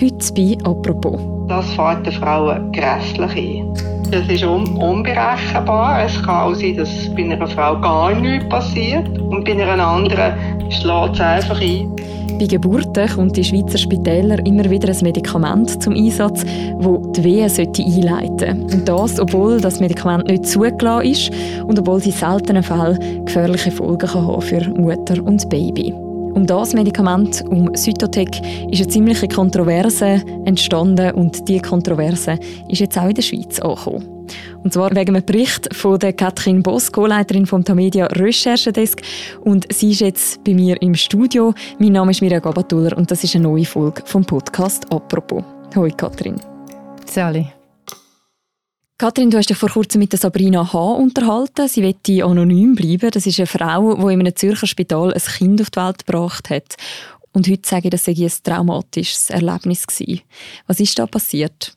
Heute 0.00 0.32
bei 0.32 0.56
«Apropos». 0.64 1.20
Das 1.48 1.74
fällt 1.74 2.06
den 2.06 2.12
Frauen 2.14 2.72
grässlich 2.72 3.36
ein. 3.36 3.74
Das 4.10 4.26
ist 4.28 4.42
un 4.42 4.66
unberechenbar. 4.76 6.06
Es 6.06 6.22
kann 6.22 6.52
auch 6.52 6.54
sein, 6.54 6.76
dass 6.78 7.14
bei 7.14 7.24
einer 7.24 7.46
Frau 7.46 7.78
gar 7.78 8.14
nichts 8.14 8.48
passiert 8.48 9.06
und 9.18 9.44
bei 9.44 9.52
einer 9.52 9.86
anderen 9.86 10.32
schlägt 10.70 11.14
es 11.16 11.20
einfach 11.20 11.60
ein. 11.60 11.94
Bei 12.38 12.46
Geburten 12.46 13.08
kommt 13.10 13.36
in 13.36 13.44
Schweizer 13.44 13.76
Spitälern 13.76 14.38
immer 14.46 14.70
wieder 14.70 14.88
ein 14.88 14.98
Medikament 15.02 15.82
zum 15.82 15.92
Einsatz, 15.92 16.46
das 16.46 17.12
die 17.12 17.24
Wehen 17.24 17.50
einleiten 17.50 18.38
sollte. 18.38 18.74
Und 18.74 18.88
das, 18.88 19.20
obwohl 19.20 19.60
das 19.60 19.80
Medikament 19.80 20.28
nicht 20.28 20.46
zugelassen 20.46 21.10
ist 21.10 21.30
und 21.66 21.78
obwohl 21.78 21.98
es 21.98 22.06
in 22.06 22.12
seltenen 22.12 22.62
Fällen 22.62 23.26
gefährliche 23.26 23.70
Folgen 23.70 24.08
kann 24.08 24.26
haben 24.26 24.40
für 24.40 24.66
Mutter 24.70 25.22
und 25.22 25.46
Baby. 25.50 25.92
Um 26.34 26.46
das 26.46 26.74
Medikament, 26.74 27.44
um 27.48 27.74
Cytotec, 27.74 28.40
ist 28.70 28.80
eine 28.80 28.88
ziemliche 28.88 29.28
Kontroverse 29.28 30.22
entstanden 30.44 31.12
und 31.12 31.48
diese 31.48 31.62
Kontroverse 31.62 32.38
ist 32.68 32.80
jetzt 32.80 32.96
auch 32.96 33.08
in 33.08 33.14
der 33.14 33.22
Schweiz 33.22 33.58
angekommen. 33.58 34.20
Und 34.62 34.72
zwar 34.72 34.94
wegen 34.94 35.16
einem 35.16 35.24
Bericht 35.24 35.74
von 35.74 35.98
der 35.98 36.12
Katrin 36.12 36.62
Boss, 36.62 36.92
Co-Leiterin 36.92 37.46
vom 37.46 37.64
Tamedia 37.64 38.06
Recherchedesk. 38.06 39.02
Und 39.40 39.66
sie 39.72 39.90
ist 39.90 40.00
jetzt 40.00 40.44
bei 40.44 40.54
mir 40.54 40.80
im 40.82 40.94
Studio. 40.94 41.52
Mein 41.78 41.92
Name 41.92 42.12
ist 42.12 42.20
Mirja 42.20 42.38
Gabatuller 42.38 42.96
und 42.96 43.10
das 43.10 43.24
ist 43.24 43.34
eine 43.34 43.44
neue 43.44 43.64
Folge 43.64 44.02
vom 44.04 44.24
Podcast 44.24 44.86
«Apropos». 44.92 45.42
Hallo 45.74 45.88
Katrin. 45.96 46.36
Sally. 47.06 47.59
Kathrin, 49.00 49.30
du 49.30 49.38
hast 49.38 49.48
dich 49.48 49.56
vor 49.56 49.70
kurzem 49.70 50.00
mit 50.00 50.12
Sabrina 50.12 50.74
H. 50.74 50.78
unterhalten. 50.78 51.66
Sie 51.68 51.80
wird 51.80 52.06
anonym 52.22 52.74
bleiben. 52.74 53.10
Das 53.10 53.24
ist 53.24 53.38
eine 53.38 53.46
Frau, 53.46 53.94
die 53.94 54.12
in 54.12 54.20
einem 54.20 54.36
Zürcher 54.36 54.66
Spital 54.66 55.14
ein 55.14 55.20
Kind 55.22 55.62
auf 55.62 55.70
die 55.70 55.80
Welt 55.80 56.06
gebracht 56.06 56.50
hat. 56.50 56.76
Und 57.32 57.48
heute 57.48 57.66
sage 57.66 57.84
ich, 57.84 57.92
das 57.92 58.04
sei 58.04 58.12
ein 58.12 58.30
traumatisches 58.44 59.30
Erlebnis 59.30 59.86
gewesen. 59.86 60.20
Was 60.66 60.80
ist 60.80 60.98
da 60.98 61.06
passiert? 61.06 61.72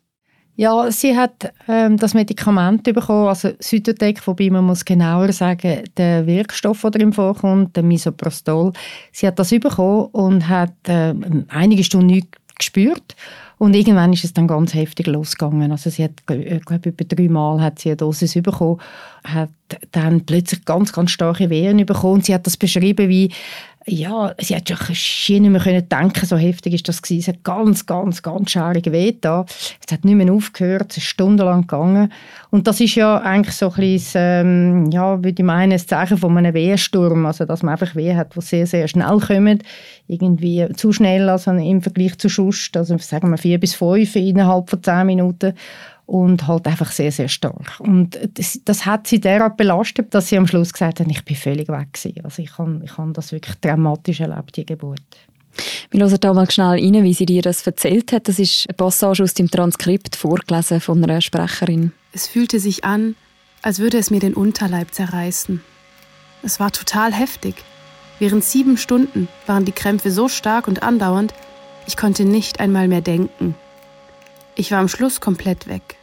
Ja, 0.58 0.92
sie 0.92 1.16
hat 1.16 1.54
ähm, 1.70 1.96
das 1.96 2.14
Medikament 2.14 2.84
bekommen, 2.84 3.30
also 3.30 3.52
Südotec, 3.58 4.28
wobei 4.28 4.50
man 4.50 4.66
muss 4.66 4.84
genauer 4.84 5.32
sagen, 5.32 5.84
der 5.96 6.28
Wirkstoff, 6.28 6.82
der 6.82 6.92
darin 6.92 7.14
vorkommt, 7.14 7.74
der 7.78 7.84
Misoprostol. 7.84 8.74
Sie 9.14 9.26
hat 9.26 9.40
das 9.40 9.50
bekommen 9.50 10.10
und 10.12 10.50
hat 10.50 10.74
äh, 10.90 11.14
einige 11.48 11.86
Stunden 11.86 12.08
nichts 12.08 12.38
gespürt 12.64 13.16
und 13.64 13.76
irgendwann 13.76 14.12
ist 14.12 14.24
es 14.24 14.34
dann 14.34 14.48
ganz 14.48 14.74
heftig 14.74 15.08
losgegangen. 15.08 15.72
Also 15.72 15.90
sie 15.90 16.04
hat, 16.04 16.12
ich 16.30 16.66
glaube, 16.66 16.90
über 16.90 17.06
drei 17.06 17.30
Mal 17.30 17.62
hat 17.62 17.80
sie 17.80 17.90
eine 17.90 17.98
Dosis 17.98 18.34
bekommen, 18.34 18.80
hat 19.24 19.52
dann 19.92 20.26
plötzlich 20.26 20.66
ganz, 20.66 20.92
ganz 20.92 21.12
starke 21.12 21.50
Wehen 21.50 21.86
bekommen. 21.86 22.22
Sie 22.22 22.34
hat 22.34 22.46
das 22.46 22.58
beschrieben 22.58 23.08
wie 23.10 23.32
ja, 23.86 24.34
sie 24.40 24.56
hat 24.56 24.70
schon 24.70 25.42
nicht 25.42 25.52
mehr 25.52 25.62
können 25.62 25.88
denken, 25.90 26.26
so 26.26 26.38
heftig 26.38 26.74
ist 26.74 26.88
das 26.88 27.02
gewesen. 27.02 27.20
Es 27.20 27.28
hat 27.28 27.44
ganz, 27.44 27.86
ganz, 27.86 28.22
ganz 28.22 28.52
schärig 28.52 28.92
weh 28.92 29.14
da. 29.20 29.46
Es 29.86 29.92
hat 29.92 30.06
nicht 30.06 30.16
mehr 30.16 30.32
aufgehört, 30.32 30.92
es 30.92 30.98
ist 30.98 31.04
stundenlang 31.04 31.62
gegangen. 31.62 32.12
Und 32.50 32.68
das 32.68 32.80
ist 32.80 32.96
ja 32.96 33.18
eigentlich 33.18 33.56
so 33.56 33.70
ein 33.70 33.76
bisschen, 33.76 34.22
ähm, 34.22 34.92
ja, 34.92 35.18
würde 35.18 35.42
ich 35.42 35.44
meinen, 35.44 35.74
ein 35.74 35.80
Zeichen 35.80 36.18
von 36.18 36.38
einem 36.38 36.54
Wehsturm. 36.54 37.26
Also, 37.26 37.46
dass 37.46 37.64
man 37.64 37.74
einfach 37.74 37.96
Weh 37.96 38.16
hat, 38.16 38.36
die 38.36 38.42
sehr, 38.42 38.68
sehr 38.68 38.88
schnell 38.88 39.20
kommen. 39.20 39.60
Irgendwie 40.08 40.68
zu 40.76 40.92
schnell, 40.92 41.30
also 41.30 41.52
im 41.52 41.82
Vergleich 41.82 42.18
zu 42.18 42.30
Schust. 42.30 42.78
Also, 42.78 42.98
sagen 43.00 43.32
wir 43.32 43.38
vier 43.38 43.60
bis 43.60 43.74
fünf 43.74 44.16
innerhalb 44.16 44.70
von 44.70 44.82
zehn 44.82 45.08
Minuten 45.08 45.54
und 46.06 46.48
halt 46.48 46.68
einfach 46.68 46.92
sehr, 46.92 47.12
sehr 47.12 47.30
stark. 47.30 47.80
Und 47.80 48.20
das, 48.34 48.60
das 48.66 48.86
hat 48.86 49.08
sie 49.08 49.20
derart 49.20 49.58
belastet, 49.58 50.14
dass 50.14 50.28
sie 50.30 50.38
am 50.38 50.48
Schluss 50.48 50.74
gesagt 50.74 51.00
hat, 51.00 51.08
ich 51.10 51.24
bin 51.24 51.36
völlig 51.36 51.70
weg 51.70 51.94
gewesen. 51.94 52.24
Also 52.24 52.42
ich 52.42 52.58
habe 52.58 52.82
ich 52.84 52.98
hab 52.98 53.14
das 53.14 53.32
wirklich 53.32 53.56
dramatisch 53.60 54.20
erlebt, 54.20 54.58
die 54.58 54.66
Geburt. 54.66 55.02
Wir 55.92 56.02
hören 56.02 56.20
da 56.20 56.34
mal 56.34 56.50
schnell 56.50 56.68
rein, 56.68 57.04
wie 57.04 57.14
sie 57.14 57.26
dir 57.26 57.42
das 57.42 57.66
erzählt 57.66 58.12
hat. 58.12 58.28
Das 58.28 58.40
ist 58.40 58.66
eine 58.68 58.76
Passage 58.76 59.24
aus 59.24 59.34
dem 59.34 59.50
Transkript, 59.50 60.16
vorgelesen 60.16 60.82
von 60.82 61.04
einer 61.04 61.22
Sprecherin. 61.22 61.92
Es 62.12 62.28
fühlte 62.28 62.60
sich 62.60 62.84
an, 62.84 63.16
als 63.62 63.80
würde 63.80 63.98
es 63.98 64.10
mir 64.10 64.20
den 64.20 64.34
Unterleib 64.34 64.94
zerreißen. 64.94 65.62
Es 66.42 66.60
war 66.60 66.72
total 66.72 67.14
heftig. 67.14 67.56
Während 68.20 68.44
sieben 68.44 68.78
Stunden 68.78 69.28
waren 69.48 69.66
die 69.66 69.72
Krämpfe 69.72 70.12
so 70.12 70.28
stark 70.28 70.68
und 70.68 70.84
andauernd, 70.84 71.34
ich 71.88 71.98
konnte 71.98 72.26
nicht 72.26 72.60
einmal 72.60 72.88
mehr 72.88 73.02
denken. 73.02 73.56
Ich 74.56 74.72
war 74.72 74.80
am 74.80 74.88
Schluss 74.88 75.20
komplett 75.22 75.68
weg. 75.68 75.98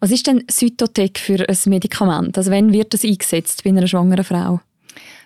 Was 0.00 0.10
ist 0.10 0.26
denn 0.26 0.44
Cytotec 0.50 1.18
für 1.18 1.46
ein 1.46 1.56
Medikament? 1.66 2.36
Also 2.38 2.50
wann 2.50 2.72
wird 2.72 2.94
das 2.94 3.04
eingesetzt 3.04 3.62
bei 3.62 3.70
einer 3.70 3.86
schwangeren 3.86 4.24
Frau? 4.24 4.60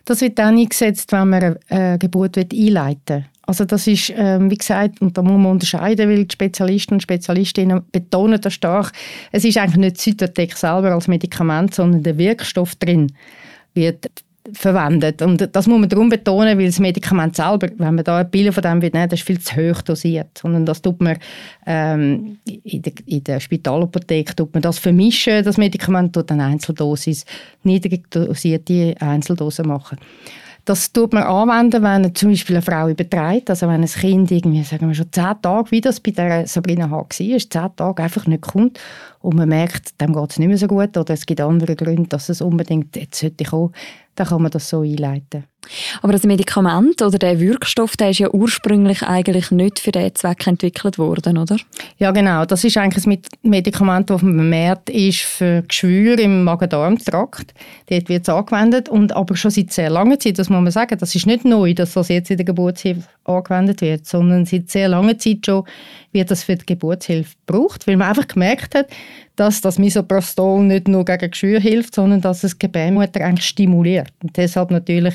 Das 0.05 0.21
wird 0.21 0.39
dann 0.39 0.59
eingesetzt, 0.59 1.13
wenn 1.13 1.31
man 1.31 1.57
eine 1.69 1.99
Geburt 1.99 2.37
einleiten 2.37 3.17
will. 3.17 3.25
Also 3.47 3.65
das 3.65 3.87
ist, 3.87 4.13
ähm, 4.17 4.51
wie 4.51 4.57
gesagt, 4.57 5.01
und 5.01 5.17
da 5.17 5.23
muss 5.23 5.41
man 5.41 5.53
unterscheiden, 5.53 6.09
weil 6.09 6.25
die 6.25 6.33
Spezialisten 6.33 6.95
und 6.95 7.03
Spezialistinnen 7.03 7.83
betonen 7.93 8.41
das 8.41 8.55
stark, 8.55 8.93
es 9.33 9.45
ist 9.45 9.59
eigentlich 9.59 9.77
nicht 9.77 9.99
Cytotec 9.99 10.57
selber 10.57 10.93
als 10.93 11.09
Medikament, 11.09 11.75
sondern 11.75 12.03
der 12.03 12.17
Wirkstoff 12.17 12.75
drin 12.77 13.13
wird 13.75 14.11
verwendet. 14.55 15.23
Und 15.23 15.49
das 15.53 15.67
muss 15.67 15.79
man 15.79 15.89
darum 15.89 16.09
betonen, 16.09 16.59
weil 16.59 16.67
das 16.67 16.79
Medikament 16.79 17.37
selber, 17.37 17.69
wenn 17.77 17.95
man 17.95 18.05
da 18.05 18.19
ein 18.19 18.31
Bild 18.31 18.55
von 18.55 18.63
dem 18.63 18.83
will, 18.83 18.91
das 18.91 19.13
ist 19.13 19.23
viel 19.23 19.41
zu 19.41 19.57
hoch 19.57 19.83
dosiert. 19.83 20.39
Sondern 20.39 20.65
das 20.65 20.81
tut 20.81 21.01
man 21.01 21.19
ähm, 21.67 22.39
in, 22.45 22.83
der, 22.83 22.93
in 23.07 23.25
der 23.25 23.41
Spitalapotheke 23.41 24.35
tut 24.37 24.55
man 24.55 24.63
das 24.63 24.79
vermischen, 24.79 25.45
das 25.45 25.59
Medikament, 25.59 26.15
tut 26.15 26.31
eine 26.31 26.45
Einzeldosis, 26.45 27.25
niedrig 27.63 28.11
dosierte 28.11 28.95
Einzeldosen 29.01 29.67
machen. 29.67 29.99
Das 30.65 30.91
tut 30.93 31.13
man 31.13 31.25
anwenden, 31.25 31.83
wenn 31.83 32.15
zum 32.15 32.31
Beispiel 32.31 32.57
eine 32.57 32.63
Frau 32.63 32.89
übertreibt, 32.89 33.51
also 33.51 33.69
wenn 33.69 33.83
ein 33.83 33.87
Kind 33.87 34.31
irgendwie, 34.31 34.63
sagen 34.63 34.89
wir 34.89 34.95
schon 34.95 35.13
zehn 35.13 35.35
Tage, 35.43 35.71
wie 35.71 35.83
das 35.83 36.01
bei 36.01 36.13
der 36.13 36.47
Sabrina 36.47 36.89
H. 36.89 36.97
war, 36.97 37.09
zehn 37.11 37.77
Tage 37.77 38.03
einfach 38.03 38.27
nicht 38.27 38.41
kommt 38.41 38.81
und 39.21 39.37
man 39.37 39.51
merkt, 39.51 40.01
dem 40.01 40.15
geht 40.15 40.31
es 40.31 40.39
nicht 40.39 40.49
mehr 40.49 40.57
so 40.57 40.67
gut 40.67 40.97
oder 40.97 41.13
es 41.13 41.27
gibt 41.27 41.43
andere 41.43 41.77
Gründe, 41.77 42.09
dass 42.09 42.31
es 42.31 42.41
unbedingt 42.41 42.97
jetzt 42.97 43.21
sollte 43.21 43.45
kommen, 43.45 43.75
dann 44.15 44.27
kann 44.27 44.43
man 44.43 44.51
das 44.51 44.69
so 44.69 44.81
einleiten. 44.81 45.45
Aber 46.03 46.13
das 46.13 46.25
Medikament 46.25 47.03
oder 47.03 47.19
der 47.19 47.41
Wirkstoff, 47.41 47.97
der 47.97 48.11
ist 48.11 48.19
ja 48.19 48.31
ursprünglich 48.31 49.03
eigentlich 49.03 49.51
nicht 49.51 49.79
für 49.79 49.93
diesen 49.93 50.15
Zweck 50.15 50.47
entwickelt 50.47 50.99
worden, 50.99 51.39
oder? 51.39 51.57
Ja, 51.99 52.11
genau. 52.11 52.45
Das 52.45 52.65
ist 52.65 52.77
eigentlich 52.77 53.07
ein 53.07 53.23
Medikament, 53.43 54.11
das 54.11 54.21
vermehrt 54.21 54.91
ist 54.91 55.21
für 55.21 55.63
Geschwüre 55.63 56.21
im 56.21 56.45
Magen-Darm-Trakt. 56.45 57.55
Dort 57.89 58.09
wird 58.09 58.23
es 58.23 58.29
angewendet 58.29 58.89
und 58.89 59.15
aber 59.15 59.37
schon 59.37 59.51
seit 59.51 59.73
sehr 59.73 59.91
langer 59.91 60.19
Zeit, 60.19 60.39
das 60.39 60.51
muss 60.51 60.63
man 60.63 60.73
sagen, 60.73 60.99
das 60.99 61.15
ist 61.15 61.27
nicht 61.27 61.45
neu, 61.45 61.75
dass 61.75 61.95
das 61.95 62.09
jetzt 62.09 62.31
in 62.31 62.37
der 62.37 62.47
Geburtshilfe 62.47 63.09
angewendet 63.25 63.81
wird, 63.81 64.07
sondern 64.07 64.45
seit 64.45 64.71
sehr 64.71 64.89
langer 64.89 65.19
Zeit 65.19 65.47
schon 65.47 65.65
wird 66.13 66.31
das 66.31 66.45
für 66.45 66.57
die 66.57 66.67
Geburtshilfe 66.67 67.35
gebraucht, 67.47 67.87
weil 67.87 67.97
man 67.97 68.09
einfach 68.09 68.29
gemerkt 68.29 68.75
hat, 68.75 68.87
dass 69.37 69.61
das 69.61 69.79
Misoprostol 69.79 70.63
nicht 70.63 70.89
nur 70.89 71.05
gegen 71.05 71.31
Geschwür 71.31 71.61
hilft, 71.61 71.95
sondern 71.95 72.21
dass 72.21 72.45
es 72.45 72.53
die 72.53 72.61
Gebärmutter 72.61 73.25
eigentlich 73.25 73.47
stimuliert. 73.47 74.13
Und 74.23 74.37
deshalb 74.37 74.71
natürlich 74.71 75.15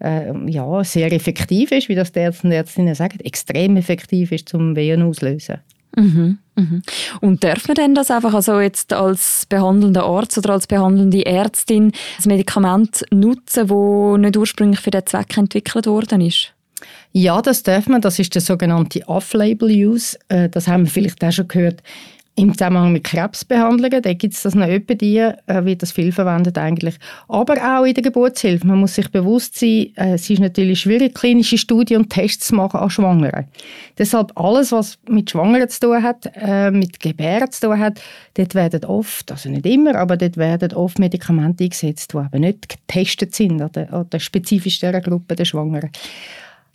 äh, 0.00 0.32
ja, 0.50 0.84
sehr 0.84 1.12
effektiv 1.12 1.72
ist, 1.72 1.88
wie 1.88 1.94
das 1.94 2.12
die 2.12 2.20
Ärzte 2.20 2.46
und 2.46 2.52
Ärztinnen 2.52 2.94
sagen, 2.94 3.20
extrem 3.20 3.76
effektiv 3.76 4.32
ist 4.32 4.48
zum 4.48 4.76
Wehen 4.76 5.02
auslösen. 5.02 5.58
Mhm, 5.96 6.38
mhm. 6.56 6.82
Und 7.20 7.44
darf 7.44 7.68
man 7.68 7.76
denn 7.76 7.94
das 7.94 8.10
einfach 8.10 8.34
also 8.34 8.60
jetzt 8.60 8.92
als 8.92 9.46
behandelnder 9.48 10.04
Arzt 10.04 10.36
oder 10.38 10.54
als 10.54 10.66
behandelnde 10.66 11.24
Ärztin 11.24 11.92
das 12.16 12.26
Medikament 12.26 13.04
nutzen, 13.10 13.68
das 13.68 14.20
nicht 14.20 14.36
ursprünglich 14.36 14.80
für 14.80 14.90
den 14.90 15.06
Zweck 15.06 15.36
entwickelt 15.36 15.86
worden 15.86 16.20
ist? 16.20 16.52
Ja, 17.12 17.40
das 17.40 17.62
darf 17.62 17.86
man. 17.86 18.00
Das 18.00 18.18
ist 18.18 18.34
der 18.34 18.42
sogenannte 18.42 19.06
Off-Label-Use. 19.06 20.18
Äh, 20.28 20.48
das 20.48 20.66
haben 20.66 20.84
wir 20.84 20.90
vielleicht 20.90 21.22
auch 21.22 21.32
schon 21.32 21.48
gehört 21.48 21.80
im 22.36 22.52
Zusammenhang 22.52 22.92
mit 22.92 23.04
Krebsbehandlungen, 23.04 24.02
da 24.02 24.12
gibt 24.12 24.34
es 24.34 24.42
das 24.42 24.56
noch 24.56 24.66
etwa 24.66 24.94
die, 24.94 25.18
äh, 25.18 25.64
wird 25.64 25.82
das 25.82 25.92
viel 25.92 26.10
verwendet 26.10 26.58
eigentlich. 26.58 26.96
Aber 27.28 27.54
auch 27.54 27.84
in 27.84 27.94
der 27.94 28.02
Geburtshilfe. 28.02 28.66
Man 28.66 28.80
muss 28.80 28.96
sich 28.96 29.08
bewusst 29.10 29.58
sein, 29.58 29.92
äh, 29.96 30.14
es 30.14 30.28
ist 30.28 30.40
natürlich 30.40 30.80
schwierig, 30.80 31.14
klinische 31.14 31.58
Studien 31.58 32.02
und 32.02 32.10
Tests 32.10 32.48
zu 32.48 32.56
machen 32.56 32.80
an 32.80 32.90
Schwangeren. 32.90 33.44
Deshalb 33.98 34.32
alles, 34.34 34.72
was 34.72 34.98
mit 35.08 35.30
Schwangeren 35.30 35.68
zu 35.68 35.80
tun 35.80 36.02
hat, 36.02 36.28
äh, 36.34 36.72
mit 36.72 36.98
Gebären 36.98 37.52
zu 37.52 37.68
tun 37.68 37.78
hat, 37.78 38.00
dort 38.34 38.54
werden 38.56 38.84
oft, 38.84 39.30
also 39.30 39.48
nicht 39.48 39.66
immer, 39.66 39.94
aber 39.94 40.16
dort 40.16 40.36
werden 40.36 40.72
oft 40.72 40.98
Medikamente 40.98 41.62
eingesetzt, 41.62 42.14
die 42.14 42.18
eben 42.18 42.40
nicht 42.40 42.68
getestet 42.68 43.34
sind 43.34 43.62
an 43.62 43.70
der, 43.72 43.92
an 43.92 44.10
der 44.10 44.18
spezifisch 44.18 44.80
dieser 44.80 45.00
Gruppe 45.00 45.36
der 45.36 45.44
Schwangeren. 45.44 45.90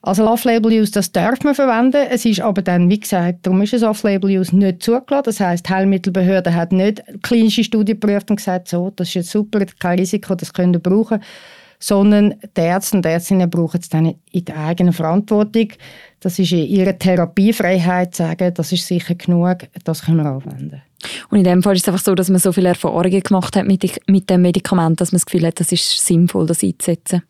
Also 0.01 0.25
Off-Label-Use, 0.27 0.91
das 0.91 1.11
darf 1.11 1.43
man 1.43 1.55
verwenden. 1.55 2.07
Es 2.09 2.23
ist 2.23 2.39
aber 2.39 2.61
dann, 2.61 2.89
wie 2.89 2.99
gesagt, 2.99 3.39
darum 3.45 3.61
ist 3.61 3.73
es 3.73 3.83
Off-Label-Use 3.83 4.55
nicht 4.55 4.81
zugelassen. 4.81 5.23
Das 5.25 5.39
heißt, 5.39 5.67
die 5.67 5.73
Heilmittelbehörde 5.73 6.53
hat 6.53 6.71
nicht 6.71 7.03
klinische 7.21 7.63
Studie 7.63 7.93
geprüft 7.93 8.29
und 8.29 8.37
gesagt, 8.37 8.69
so, 8.69 8.91
das 8.95 9.09
ist 9.09 9.13
jetzt 9.15 9.31
super, 9.31 9.59
kein 9.79 9.99
Risiko, 9.99 10.35
das 10.35 10.53
können 10.53 10.73
wir 10.73 10.79
brauchen. 10.79 11.21
Sondern 11.81 12.35
die 12.57 12.61
Ärzte 12.61 12.97
und 12.97 13.05
Ärztinnen 13.05 13.49
brauchen 13.49 13.79
es 13.81 13.89
dann 13.89 14.15
in 14.31 14.45
der 14.45 14.57
eigenen 14.57 14.93
Verantwortung. 14.93 15.69
Das 16.19 16.37
ist 16.37 16.51
in 16.51 16.65
ihrer 16.65 16.97
Therapiefreiheit 16.97 18.15
zu 18.15 18.23
sagen, 18.23 18.53
das 18.53 18.71
ist 18.71 18.85
sicher 18.85 19.15
genug, 19.15 19.59
das 19.85 20.03
können 20.03 20.17
wir 20.17 20.25
anwenden. 20.25 20.81
Und 21.29 21.37
in 21.37 21.43
dem 21.45 21.63
Fall 21.63 21.75
ist 21.75 21.83
es 21.83 21.87
einfach 21.87 22.03
so, 22.03 22.15
dass 22.15 22.29
man 22.29 22.39
so 22.39 22.51
viele 22.51 22.69
Erfahrungen 22.69 23.21
gemacht 23.21 23.55
hat 23.55 23.65
mit, 23.65 23.99
mit 24.07 24.29
dem 24.29 24.41
Medikament, 24.41 24.99
dass 24.99 25.13
man 25.13 25.17
das 25.19 25.25
Gefühl 25.25 25.47
hat, 25.47 25.59
das 25.59 25.71
ist 25.71 26.05
sinnvoll, 26.05 26.47
das 26.47 26.63
einzusetzen. 26.63 27.23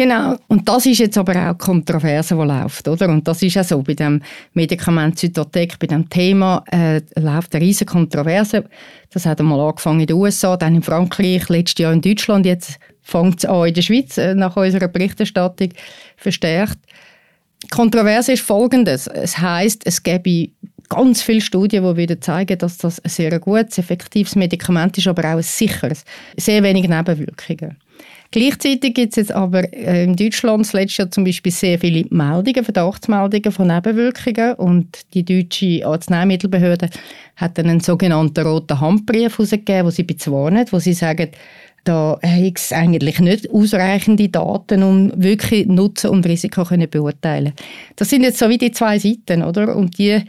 Genau, 0.00 0.34
und 0.48 0.66
das 0.66 0.86
ist 0.86 0.98
jetzt 0.98 1.18
aber 1.18 1.50
auch 1.50 1.58
Kontroverse, 1.58 2.34
die 2.34 2.40
läuft, 2.40 2.88
oder? 2.88 3.10
Und 3.10 3.28
das 3.28 3.42
ist 3.42 3.52
ja 3.52 3.62
so, 3.62 3.82
bei 3.82 3.92
dem 3.92 4.22
Medikament 4.54 5.18
Zytotec, 5.18 5.78
bei 5.78 5.88
dem 5.88 6.08
Thema 6.08 6.64
äh, 6.72 7.02
läuft 7.16 7.54
eine 7.54 7.66
riesige 7.66 7.92
Kontroverse. 7.92 8.64
Das 9.12 9.26
hat 9.26 9.40
einmal 9.40 9.60
angefangen 9.60 10.00
in 10.00 10.06
den 10.06 10.16
USA, 10.16 10.56
dann 10.56 10.74
in 10.74 10.82
Frankreich, 10.82 11.46
letztes 11.50 11.82
Jahr 11.82 11.92
in 11.92 12.00
Deutschland, 12.00 12.46
jetzt 12.46 12.78
fängt 13.02 13.40
es 13.40 13.44
an 13.44 13.68
in 13.68 13.74
der 13.74 13.82
Schweiz, 13.82 14.16
äh, 14.16 14.34
nach 14.34 14.56
unserer 14.56 14.88
Berichterstattung 14.88 15.68
verstärkt. 16.16 16.78
Kontroverse 17.70 18.32
ist 18.32 18.42
folgendes. 18.42 19.06
Es 19.06 19.36
heißt, 19.36 19.82
es 19.84 20.02
gäbe 20.02 20.48
ganz 20.88 21.20
viele 21.20 21.42
Studien, 21.42 21.84
die 21.84 21.96
wieder 21.98 22.18
zeigen, 22.22 22.56
dass 22.56 22.78
das 22.78 23.00
ein 23.00 23.10
sehr 23.10 23.38
gutes, 23.38 23.76
effektives 23.76 24.34
Medikament 24.34 24.96
ist, 24.96 25.08
aber 25.08 25.24
auch 25.24 25.36
ein 25.36 25.42
sicheres. 25.42 26.06
Sehr 26.38 26.62
wenig 26.62 26.88
Nebenwirkungen. 26.88 27.76
Gleichzeitig 28.32 28.94
gibt 28.94 29.10
es 29.10 29.16
jetzt 29.16 29.32
aber 29.32 29.72
äh, 29.74 30.04
in 30.04 30.14
Deutschland 30.14 30.64
das 30.64 30.72
letzte 30.72 31.02
Jahr 31.02 31.10
zum 31.10 31.24
Beispiel 31.24 31.50
sehr 31.50 31.80
viele 31.80 32.06
Meldungen, 32.10 32.64
Verdachtsmeldungen 32.64 33.50
von 33.50 33.66
Nebenwirkungen 33.66 34.54
und 34.54 35.14
die 35.14 35.24
deutsche 35.24 35.84
Arzneimittelbehörde 35.84 36.90
hat 37.34 37.58
dann 37.58 37.68
einen 37.68 37.80
sogenannten 37.80 38.46
roten 38.46 38.80
Handbrief 38.80 39.36
herausgegeben, 39.36 39.86
wo 39.86 39.90
sie 39.90 40.04
bezwarnen, 40.04 40.64
wo 40.70 40.78
sie 40.78 40.92
sagen, 40.92 41.30
da 41.82 42.20
gibt 42.22 42.58
es 42.58 42.72
eigentlich 42.72 43.18
nicht 43.18 43.50
ausreichende 43.50 44.28
Daten, 44.28 44.82
um 44.82 45.12
wirklich 45.16 45.66
Nutzen 45.66 46.10
und 46.10 46.26
Risiko 46.26 46.64
zu 46.64 46.76
beurteilen. 46.76 47.54
Das 47.96 48.10
sind 48.10 48.22
jetzt 48.22 48.38
so 48.38 48.48
wie 48.48 48.58
die 48.58 48.70
zwei 48.70 48.98
Seiten, 48.98 49.42
oder? 49.42 49.74
Und 49.74 49.98
die 49.98 50.22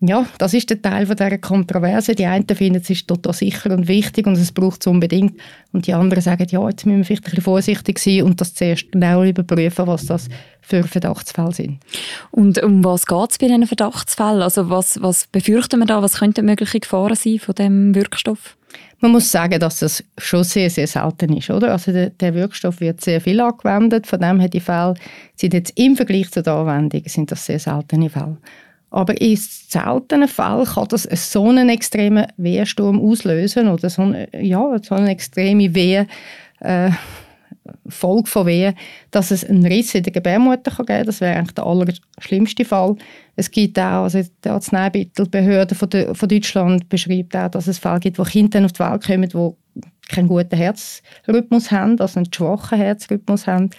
ja, 0.00 0.26
das 0.38 0.54
ist 0.54 0.70
der 0.70 0.80
Teil 0.80 1.06
von 1.06 1.16
dieser 1.16 1.38
Kontroverse. 1.38 2.14
Die 2.14 2.26
einen 2.26 2.46
finden, 2.46 2.80
es 2.80 2.88
ist 2.88 3.08
total 3.08 3.32
sicher 3.32 3.72
und 3.72 3.88
wichtig 3.88 4.28
und 4.28 4.34
es 4.34 4.52
braucht 4.52 4.80
es 4.80 4.86
unbedingt. 4.86 5.40
Und 5.72 5.88
die 5.88 5.94
anderen 5.94 6.22
sagen, 6.22 6.46
ja, 6.48 6.68
jetzt 6.68 6.86
müssen 6.86 6.98
wir 6.98 7.04
vielleicht 7.04 7.24
ein 7.24 7.30
bisschen 7.30 7.42
vorsichtig 7.42 7.98
sein 7.98 8.22
und 8.22 8.40
das 8.40 8.54
zuerst 8.54 8.92
genau 8.92 9.24
überprüfen, 9.24 9.88
was 9.88 10.06
das 10.06 10.28
für 10.60 10.84
Verdachtsfälle 10.84 11.52
sind. 11.52 11.80
Und 12.30 12.62
um 12.62 12.84
was 12.84 13.06
geht 13.06 13.30
es 13.32 13.38
bei 13.38 13.48
diesen 13.48 13.66
Verdachtsfällen? 13.66 14.42
Also 14.42 14.70
was, 14.70 15.02
was 15.02 15.26
befürchten 15.26 15.80
wir 15.80 15.86
da? 15.86 16.00
Was 16.00 16.18
könnten 16.18 16.46
mögliche 16.46 16.78
Gefahren 16.78 17.16
sein 17.16 17.40
von 17.40 17.56
dem 17.56 17.94
Wirkstoff? 17.94 18.56
Man 19.00 19.12
muss 19.12 19.32
sagen, 19.32 19.58
dass 19.58 19.80
das 19.80 20.04
schon 20.18 20.44
sehr, 20.44 20.70
sehr 20.70 20.86
selten 20.86 21.36
ist. 21.36 21.50
Oder? 21.50 21.72
Also 21.72 21.90
der, 21.90 22.10
der 22.10 22.34
Wirkstoff 22.34 22.80
wird 22.80 23.00
sehr 23.00 23.20
viel 23.20 23.40
angewendet. 23.40 24.06
Von 24.06 24.20
dem 24.20 24.38
her 24.38 24.48
die 24.48 24.60
Fälle 24.60 24.94
sind 25.34 25.54
jetzt 25.54 25.72
im 25.76 25.96
Vergleich 25.96 26.30
zu 26.30 26.42
der 26.42 26.52
Anwendung 26.52 27.02
sind 27.06 27.32
das 27.32 27.46
sehr 27.46 27.58
seltene 27.58 28.10
Fälle. 28.10 28.38
Aber 28.90 29.20
in 29.20 29.36
seltenen 29.36 30.28
Fällen 30.28 30.64
kann 30.64 30.88
das 30.88 31.06
so 31.30 31.48
einen 31.48 31.68
extremen 31.68 32.26
Wehrsturm 32.36 33.00
auslösen 33.00 33.68
oder 33.68 33.90
so 33.90 34.02
eine, 34.02 34.28
ja, 34.40 34.76
so 34.82 34.94
eine 34.94 35.10
extreme 35.10 35.74
Wehe, 35.74 36.06
äh, 36.60 36.90
Folge 37.86 38.28
von 38.30 38.46
Wehen, 38.46 38.74
dass 39.10 39.30
es 39.30 39.44
einen 39.44 39.66
Riss 39.66 39.94
in 39.94 40.02
der 40.02 40.12
Gebärmutter 40.12 40.70
kann 40.70 40.86
geben 40.86 40.98
kann. 40.98 41.06
Das 41.06 41.20
wäre 41.20 41.36
eigentlich 41.36 41.54
der 41.54 41.66
allerschlimmste 41.66 42.64
Fall. 42.64 42.96
Es 43.36 43.50
gibt 43.50 43.78
auch, 43.78 44.04
also 44.04 44.22
die 44.22 44.48
Arzneimittelbehörde 44.48 45.74
von, 45.74 45.90
von 46.14 46.28
Deutschland 46.28 46.88
beschreibt 46.88 47.36
auch, 47.36 47.50
dass 47.50 47.66
es 47.66 47.78
Fälle 47.78 48.00
gibt, 48.00 48.18
wo 48.18 48.22
Kinder 48.22 48.64
auf 48.64 48.72
die 48.72 48.80
Welt 48.80 49.04
kommen, 49.04 49.28
die 49.28 49.84
keinen 50.08 50.28
guten 50.28 50.56
Herzrhythmus 50.56 51.70
haben, 51.70 52.00
also 52.00 52.20
einen 52.20 52.32
schwachen 52.32 52.78
Herzrhythmus 52.78 53.46
haben. 53.46 53.70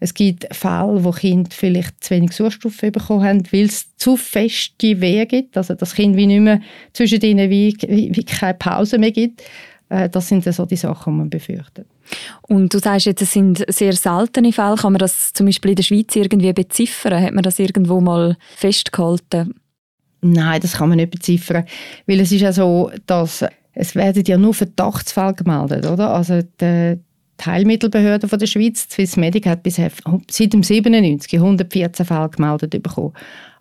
Es 0.00 0.14
gibt 0.14 0.46
Fälle, 0.54 1.04
wo 1.04 1.10
Kinder 1.10 1.50
vielleicht 1.52 2.02
zu 2.02 2.14
wenig 2.14 2.32
Sauerstoff 2.32 2.80
bekommen 2.80 3.22
haben, 3.22 3.42
weil 3.52 3.66
es 3.66 3.94
zu 3.96 4.16
feste 4.16 5.00
Wehen 5.00 5.28
gibt, 5.28 5.56
also 5.56 5.74
das 5.74 5.94
Kind 5.94 6.16
wie 6.16 6.26
nicht 6.26 6.40
mehr 6.40 6.60
zwischen 6.94 7.20
ihnen 7.20 7.50
wie, 7.50 7.76
wie, 7.86 8.10
wie 8.14 8.24
keine 8.24 8.54
Pause 8.54 8.98
mehr 8.98 9.12
gibt. 9.12 9.42
Äh, 9.90 10.08
das 10.08 10.28
sind 10.28 10.42
so 10.42 10.64
die 10.64 10.76
Sachen, 10.76 11.12
die 11.12 11.18
man 11.18 11.30
befürchtet. 11.30 11.86
Und 12.48 12.72
du 12.72 12.78
sagst 12.78 13.06
jetzt, 13.06 13.22
es 13.22 13.32
sind 13.32 13.62
sehr 13.68 13.92
seltene 13.92 14.52
Fälle. 14.52 14.76
Kann 14.76 14.94
man 14.94 15.00
das 15.00 15.32
zum 15.34 15.46
Beispiel 15.46 15.72
in 15.72 15.76
der 15.76 15.82
Schweiz 15.82 16.16
irgendwie 16.16 16.52
beziffern? 16.52 17.22
Hat 17.22 17.34
man 17.34 17.42
das 17.42 17.58
irgendwo 17.58 18.00
mal 18.00 18.36
festgehalten? 18.56 19.54
Nein, 20.22 20.60
das 20.60 20.72
kann 20.74 20.88
man 20.88 20.96
nicht 20.96 21.10
beziffern, 21.10 21.64
weil 22.06 22.20
es 22.20 22.32
ist 22.32 22.40
ja 22.40 22.52
so, 22.52 22.90
dass 23.06 23.44
es 23.72 23.94
werden 23.94 24.24
ja 24.26 24.36
nur 24.36 24.52
Verdachtsfälle 24.52 25.34
gemeldet, 25.34 25.86
oder? 25.86 26.12
Also 26.12 26.42
die, 26.60 26.98
die 27.40 27.50
Heilmittelbehörde 27.50 28.28
von 28.28 28.38
der 28.38 28.46
Schweiz, 28.46 28.86
Swissmedic, 28.90 29.46
hat 29.46 29.62
bisher 29.62 29.90
seit 30.30 30.52
dem 30.52 30.62
97 30.62 31.34
114 31.34 32.06
Fälle 32.06 32.28
gemeldet 32.28 32.82
bekommen. 32.82 33.12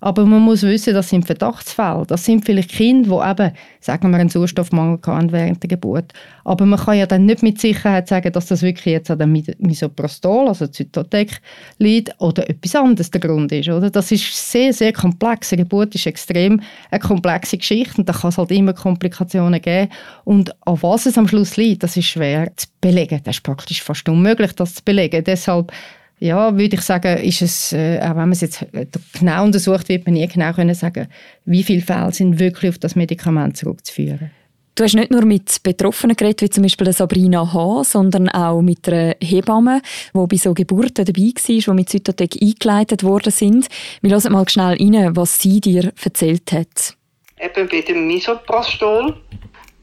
Aber 0.01 0.25
man 0.25 0.41
muss 0.41 0.63
wissen, 0.63 0.93
das 0.93 1.09
sind 1.09 1.25
Verdachtsfälle. 1.25 2.05
Das 2.07 2.23
sind 2.23 2.45
vielleicht 2.45 2.71
Kinder, 2.71 3.09
die 3.09 3.31
eben, 3.43 3.53
sagen 3.81 4.11
wir, 4.11 4.17
einen 4.17 4.29
Sauerstoffmangel 4.29 4.99
hatten 5.05 5.31
während 5.31 5.61
der 5.61 5.67
Geburt. 5.67 6.13
Aber 6.45 6.65
man 6.65 6.79
kann 6.79 6.97
ja 6.97 7.05
dann 7.05 7.25
nicht 7.25 7.43
mit 7.43 7.59
Sicherheit 7.59 8.07
sagen, 8.07 8.31
dass 8.31 8.47
das 8.47 8.61
wirklich 8.61 8.85
jetzt 8.85 9.11
an 9.11 9.19
dem 9.19 9.43
Misoprostol, 9.59 10.47
also 10.47 10.67
Zytotec, 10.67 11.41
liegt 11.79 12.13
oder 12.19 12.49
etwas 12.49 12.75
anderes 12.75 13.11
der 13.11 13.21
Grund 13.21 13.51
ist. 13.51 13.69
Oder? 13.69 13.89
Das 13.89 14.11
ist 14.11 14.51
sehr, 14.51 14.71
sehr 14.73 14.93
komplex. 14.93 15.51
Eine 15.51 15.63
Geburt 15.63 15.93
ist 15.95 16.07
extrem 16.07 16.61
eine 16.91 16.99
komplexe 16.99 17.57
Geschichte 17.57 17.97
und 17.97 18.07
da 18.07 18.13
kann 18.13 18.29
es 18.29 18.37
halt 18.37 18.51
immer 18.51 18.73
Komplikationen 18.73 19.61
geben. 19.61 19.91
Und 20.23 20.55
an 20.65 20.81
was 20.81 21.07
es 21.07 21.17
am 21.17 21.27
Schluss 21.27 21.57
liegt, 21.57 21.83
das 21.83 21.97
ist 21.97 22.05
schwer 22.05 22.51
zu 22.55 22.67
belegen. 22.79 23.19
Das 23.23 23.35
ist 23.35 23.43
praktisch 23.43 23.83
fast 23.83 24.07
unmöglich, 24.07 24.53
das 24.53 24.75
zu 24.75 24.83
belegen. 24.83 25.23
Deshalb 25.23 25.73
ja, 26.19 26.57
würde 26.57 26.75
ich 26.75 26.81
sagen, 26.81 27.17
ist 27.17 27.41
es, 27.41 27.73
äh, 27.73 27.99
auch 27.99 28.09
wenn 28.09 28.17
man 28.17 28.31
es 28.33 28.41
jetzt 28.41 28.61
äh, 28.73 28.85
genau 29.17 29.45
untersucht, 29.45 29.87
wird 29.89 30.05
man 30.05 30.13
nie 30.13 30.27
genau 30.27 30.51
können 30.53 30.75
sagen, 30.75 31.07
wie 31.45 31.63
viele 31.63 31.81
Fälle 31.81 32.11
sind 32.11 32.39
wirklich 32.39 32.71
auf 32.71 32.77
das 32.77 32.95
Medikament 32.95 33.57
zurückzuführen. 33.57 34.31
Du 34.75 34.85
hast 34.85 34.95
nicht 34.95 35.11
nur 35.11 35.25
mit 35.25 35.61
Betroffenen 35.61 36.15
geredet, 36.15 36.41
wie 36.41 36.49
zum 36.49 36.63
Beispiel 36.63 36.93
Sabrina 36.93 37.53
H., 37.53 37.83
sondern 37.83 38.29
auch 38.29 38.61
mit 38.61 38.87
einer 38.87 39.13
Hebamme, 39.21 39.81
die 40.13 40.27
bei 40.27 40.37
so 40.37 40.53
Geburten 40.53 41.03
dabei 41.03 41.21
war, 41.21 41.33
die 41.45 41.71
mit 41.73 41.89
Zytotec 41.89 42.37
eingeleitet 42.41 43.03
worden 43.03 43.31
sind. 43.31 43.67
Wir 44.01 44.11
hören 44.11 44.31
mal 44.31 44.47
schnell 44.47 44.77
rein, 44.79 45.15
was 45.17 45.37
sie 45.37 45.59
dir 45.59 45.91
erzählt 46.01 46.51
hat. 46.53 46.95
Eben 47.41 47.67
bei 47.67 47.81
dem 47.81 48.07
Misoprostol, 48.07 49.15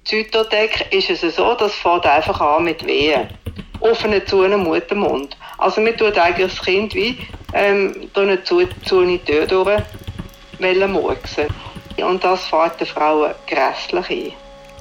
Zytotec, 0.05 0.87
ist 0.91 1.11
es 1.11 1.37
so, 1.37 1.55
dass 1.55 1.73
es 1.73 1.75
fängt 1.77 2.07
einfach 2.07 2.41
an 2.41 2.65
mit 2.65 2.87
Wehen. 2.87 3.29
Offenen 3.81 4.27
zu 4.27 4.41
einem 4.43 4.63
Muttermund. 4.63 5.37
Also 5.59 5.81
man 5.81 5.97
tut 5.97 6.19
eigentlich 6.19 6.53
das 6.55 6.65
Kind 6.65 6.95
wie 6.95 7.19
ähm, 7.53 8.09
eine 8.15 8.43
zu, 8.45 8.67
zu 8.85 9.01
eine 9.01 9.23
Tür 9.25 9.47
durch 9.47 9.83
murksen. 10.59 11.47
Und 11.99 12.23
das 12.25 12.47
fährt 12.47 12.79
der 12.81 12.87
Frau 12.87 13.31
grässlich 13.47 14.11
ein. 14.11 14.33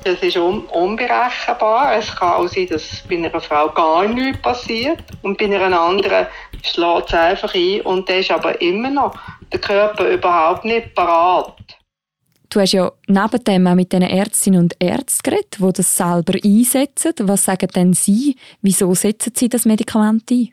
Das 0.03 0.21
ist 0.21 0.37
un 0.37 0.65
unberechenbar. 0.67 1.95
Es 1.97 2.15
kann 2.15 2.33
auch 2.33 2.47
sein, 2.47 2.67
dass 2.67 3.03
bei 3.09 3.15
einer 3.15 3.41
Frau 3.41 3.69
gar 3.69 4.07
nichts 4.07 4.41
passiert 4.41 4.99
und 5.23 5.37
bei 5.37 5.45
einer 5.45 5.79
anderen 5.79 6.27
schlägt 6.61 7.07
es 7.07 7.13
einfach 7.13 7.55
ein 7.55 7.81
und 7.81 8.07
dann 8.07 8.19
ist 8.19 8.29
aber 8.29 8.61
immer 8.61 8.91
noch 8.91 9.15
der 9.51 9.59
Körper 9.59 10.07
überhaupt 10.07 10.65
nicht 10.65 10.93
parat. 10.93 11.55
Du 12.49 12.59
hast 12.61 12.73
ja 12.73 12.91
neben 13.07 13.43
dem 13.43 13.67
auch 13.67 13.73
mit 13.73 13.91
den 13.91 14.03
Ärztinnen 14.03 14.59
und 14.59 14.75
Ärzten 14.79 15.23
geredet, 15.23 15.57
die 15.59 15.73
das 15.73 15.97
selber 15.97 16.33
einsetzen. 16.41 17.13
Was 17.21 17.45
sagen 17.45 17.67
denn 17.73 17.93
Sie? 17.93 18.35
Wieso 18.61 18.93
setzen 18.93 19.33
Sie 19.35 19.49
das 19.49 19.65
Medikament 19.65 20.29
ein? 20.31 20.49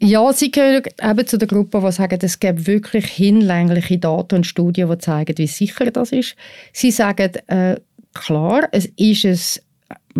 Ja, 0.00 0.32
sie 0.32 0.50
gehören 0.50 0.82
eben 1.02 1.26
zu 1.26 1.38
der 1.38 1.48
Gruppe, 1.48 1.80
die 1.80 1.92
sagen, 1.92 2.18
es 2.20 2.40
gibt 2.40 2.66
wirklich 2.66 3.06
hinlängliche 3.06 3.98
Daten 3.98 4.36
und 4.36 4.46
Studien, 4.46 4.90
die 4.90 4.98
zeigen, 4.98 5.38
wie 5.38 5.46
sicher 5.46 5.90
das 5.90 6.12
ist. 6.12 6.36
Sie 6.72 6.90
sagen, 6.90 7.32
äh, 7.46 7.76
klar, 8.12 8.68
es 8.72 8.86
ist 8.96 9.63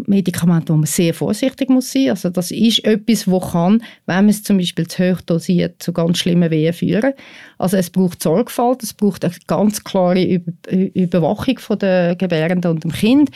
Medikament, 0.07 0.69
wo 0.69 0.75
man 0.75 0.87
sehr 0.87 1.15
vorsichtig 1.15 1.71
muss 1.71 1.93
sein. 1.93 2.11
Also 2.11 2.31
das 2.31 2.51
ist 2.51 2.85
etwas, 2.85 3.29
wo 3.29 3.41
kann, 3.41 3.83
wenn 4.07 4.17
man 4.17 4.29
es 4.29 4.43
zum 4.43 4.59
Beispiel 4.59 4.87
zu 4.87 5.13
hoch 5.13 5.21
dosiert, 5.21 5.83
zu 5.83 5.93
ganz 5.93 6.19
schlimmen 6.19 6.51
Wehen 6.51 6.73
führen. 6.73 7.13
Also 7.59 7.77
es 7.77 7.91
braucht 7.91 8.23
Sorgfalt, 8.23 8.83
es 8.83 8.93
braucht 8.93 9.25
eine 9.25 9.35
ganz 9.47 9.83
klare 9.85 10.23
Über 10.23 10.53
Überwachung 10.71 11.59
von 11.59 11.79
der 11.79 12.17
Gebärenden 12.17 12.71
und 12.71 12.85
dem 12.85 12.93
Kind. 12.93 13.31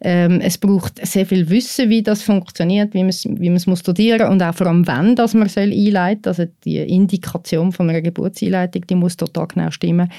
Ähm, 0.00 0.40
es 0.40 0.58
braucht 0.58 1.04
sehr 1.06 1.26
viel 1.26 1.48
Wissen, 1.48 1.88
wie 1.88 2.02
das 2.02 2.22
funktioniert, 2.22 2.94
wie 2.94 3.00
man 3.00 3.08
es 3.08 3.24
wie 3.24 3.50
muss 3.50 3.78
studieren 3.78 4.30
und 4.30 4.42
auch 4.42 4.54
vor 4.54 4.66
allem, 4.66 4.86
wann 4.86 5.16
das 5.16 5.34
man 5.34 5.48
soll 5.48 5.72
einleiten. 5.72 6.26
Also 6.26 6.44
die 6.64 6.78
Indikation 6.78 7.72
von 7.72 7.88
einer 7.88 8.02
Geburtseinleitung, 8.02 8.86
die 8.86 8.94
muss 8.94 9.16
total 9.16 9.48
genau 9.48 9.70
stimmen. 9.70 10.10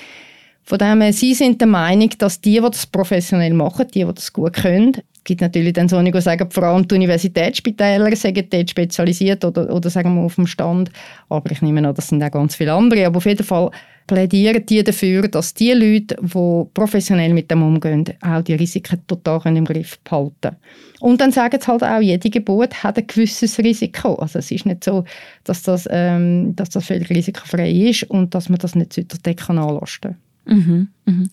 Von 0.63 0.77
dem 0.77 1.01
her, 1.01 1.13
Sie 1.13 1.33
sind 1.33 1.59
der 1.59 1.67
Meinung, 1.67 2.09
dass 2.17 2.39
die, 2.39 2.53
die 2.53 2.61
das 2.61 2.87
professionell 2.87 3.53
machen, 3.53 3.87
die, 3.93 4.05
die 4.05 4.13
das 4.13 4.31
gut 4.31 4.53
können, 4.53 5.01
es 5.23 5.25
gibt 5.25 5.39
natürlich 5.39 5.71
dann 5.71 5.87
so 5.87 6.01
die 6.01 6.21
sagen, 6.21 6.51
vor 6.51 6.63
allem 6.63 6.85
die 6.85 6.95
Universitätsspitäler 6.95 8.13
sind 8.13 8.53
dort 8.53 8.69
spezialisiert 8.69 9.45
oder, 9.45 9.73
oder 9.73 9.89
sagen 9.89 10.15
wir 10.15 10.23
auf 10.23 10.35
dem 10.35 10.47
Stand. 10.47 10.91
Aber 11.29 11.49
ich 11.49 11.61
nehme 11.61 11.87
an, 11.87 11.95
das 11.95 12.09
sind 12.09 12.21
auch 12.21 12.29
ganz 12.29 12.55
viele 12.55 12.73
andere. 12.73 13.05
Aber 13.05 13.17
auf 13.17 13.25
jeden 13.25 13.45
Fall 13.45 13.71
plädieren 14.05 14.65
die 14.65 14.83
dafür, 14.83 15.29
dass 15.29 15.53
die 15.53 15.71
Leute, 15.71 16.17
die 16.21 16.63
professionell 16.73 17.33
mit 17.33 17.49
dem 17.49 17.63
umgehen, 17.63 18.03
auch 18.19 18.41
die 18.41 18.55
Risiken 18.55 18.99
total 19.07 19.55
im 19.55 19.63
Griff 19.63 19.97
behalten 19.99 20.57
Und 20.99 21.21
dann 21.21 21.31
sagen 21.31 21.57
sie 21.61 21.67
halt 21.71 21.83
auch, 21.83 22.01
jede 22.01 22.29
Geburt 22.29 22.83
hat 22.83 22.97
ein 22.97 23.07
gewisses 23.07 23.57
Risiko. 23.59 24.15
Also 24.15 24.39
es 24.39 24.51
ist 24.51 24.65
nicht 24.65 24.83
so, 24.83 25.05
dass 25.45 25.63
das, 25.63 25.87
ähm, 25.89 26.53
dass 26.57 26.69
das 26.71 26.85
völlig 26.85 27.09
risikofrei 27.09 27.71
ist 27.71 28.03
und 28.09 28.35
dass 28.35 28.49
man 28.49 28.59
das 28.59 28.75
nicht 28.75 28.91
zu 28.91 29.03
decken 29.03 29.57
anlasten 29.57 30.11
kann. 30.11 30.22
Mhm, 30.45 30.89
mhm. 31.05 31.29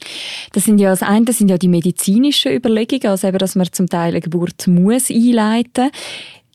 Das 0.53 0.65
sind 0.65 0.79
ja 0.79 0.91
das 0.91 1.03
eine, 1.03 1.33
sind 1.33 1.49
ja 1.49 1.59
die 1.59 1.69
medizinischen 1.69 2.53
Überlegungen, 2.53 3.07
also 3.07 3.27
eben, 3.27 3.39
dass 3.39 3.57
man 3.57 3.73
zum 3.73 3.89
Teil 3.89 4.11
eine 4.11 4.21
Geburt 4.21 4.67
muss 4.67 5.11
einleiten. 5.11 5.91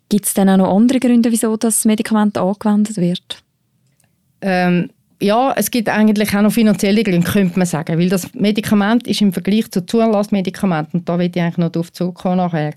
Gibt 0.10 0.26
es 0.26 0.34
denn 0.34 0.50
auch 0.50 0.58
noch 0.58 0.76
andere 0.76 1.00
Gründe, 1.00 1.32
wieso 1.32 1.58
das 1.58 1.86
Medikament 1.86 2.38
angewendet 2.38 2.98
wird? 2.98 3.44
Ähm, 4.42 4.90
ja, 5.22 5.54
es 5.56 5.72
gibt 5.72 5.90
eigentlich 5.90 6.36
auch 6.36 6.42
noch 6.42 6.52
finanzielle 6.52 7.04
Gründe, 7.04 7.26
könnte 7.26 7.58
man 7.58 7.66
sagen. 7.66 7.98
Weil 7.98 8.10
das 8.10 8.34
Medikament 8.34 9.08
ist 9.08 9.22
im 9.22 9.34
Vergleich 9.34 9.72
zu 9.72 9.86
Zulassmedikamenten, 9.86 11.00
und 11.00 11.10
da 11.10 11.18
will 11.18 11.32
ich 11.34 11.42
eigentlich 11.42 11.58
noch 11.58 11.72
darauf 11.72 11.92
zurückkommen 11.92 12.38
nachher, 12.38 12.74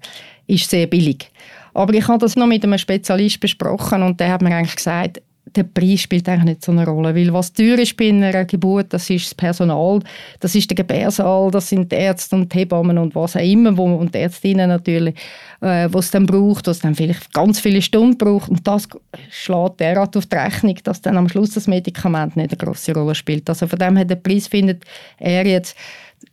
ist 0.47 0.71
sehr 0.71 0.87
billig. 0.87 1.31
Aber 1.75 1.93
ich 1.95 2.09
habe 2.09 2.19
das 2.19 2.37
noch 2.37 2.47
mit 2.47 2.65
einem 2.65 2.79
Spezialist 2.79 3.41
besprochen 3.41 4.03
und 4.03 4.19
der 4.19 4.33
hat 4.33 4.43
mir 4.43 4.55
eigentlich 4.55 4.77
gesagt, 4.77 5.21
der 5.55 5.65
Preis 5.65 6.01
spielt 6.01 6.29
eigentlich 6.29 6.45
nicht 6.45 6.65
so 6.65 6.73
eine 6.73 6.85
Rolle, 6.87 7.15
weil 7.15 7.33
was 7.33 7.53
teuer 7.53 7.79
ist 7.79 7.97
bei 7.97 8.09
einer 8.09 8.45
Geburt, 8.45 8.93
das 8.93 9.09
ist 9.11 9.27
das 9.27 9.35
Personal, 9.35 10.01
das 10.41 10.55
ist 10.55 10.71
der 10.71 10.77
Gebärsaal, 10.77 11.51
das 11.51 11.69
sind 11.69 11.91
die 11.91 11.97
Ärzte 11.97 12.37
und 12.37 12.53
die 12.53 12.59
Hebammen 12.59 12.99
und 12.99 13.15
was 13.15 13.37
auch 13.37 13.41
immer, 13.41 13.77
wo, 13.77 13.85
und 13.85 14.15
die 14.15 14.19
Ärztinnen 14.19 14.69
natürlich, 14.69 15.15
äh, 15.61 15.89
was 15.91 16.07
es 16.07 16.11
dann 16.11 16.27
braucht, 16.27 16.67
was 16.67 16.81
dann 16.81 16.95
vielleicht 16.95 17.33
ganz 17.33 17.61
viele 17.61 17.83
Stunden 17.83 18.19
braucht 18.19 18.49
und 18.51 18.67
das 18.67 18.89
schlägt 19.31 19.81
derart 19.81 20.17
auf 20.17 20.27
die 20.27 20.37
Rechnung, 20.37 20.77
dass 20.85 21.01
dann 21.01 21.17
am 21.17 21.29
Schluss 21.29 21.51
das 21.51 21.67
Medikament 21.67 22.37
nicht 22.37 22.51
eine 22.51 22.59
große 22.59 22.93
Rolle 22.93 23.15
spielt. 23.15 23.49
Also 23.49 23.67
von 23.67 23.79
dem 23.79 23.97
her, 23.97 24.05
der 24.05 24.17
Preis 24.17 24.47
findet 24.47 24.85
er 25.19 25.47
jetzt 25.47 25.77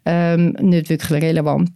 ähm, 0.05 0.55
nicht 0.59 0.89
wirklich 0.89 1.21
relevant. 1.21 1.71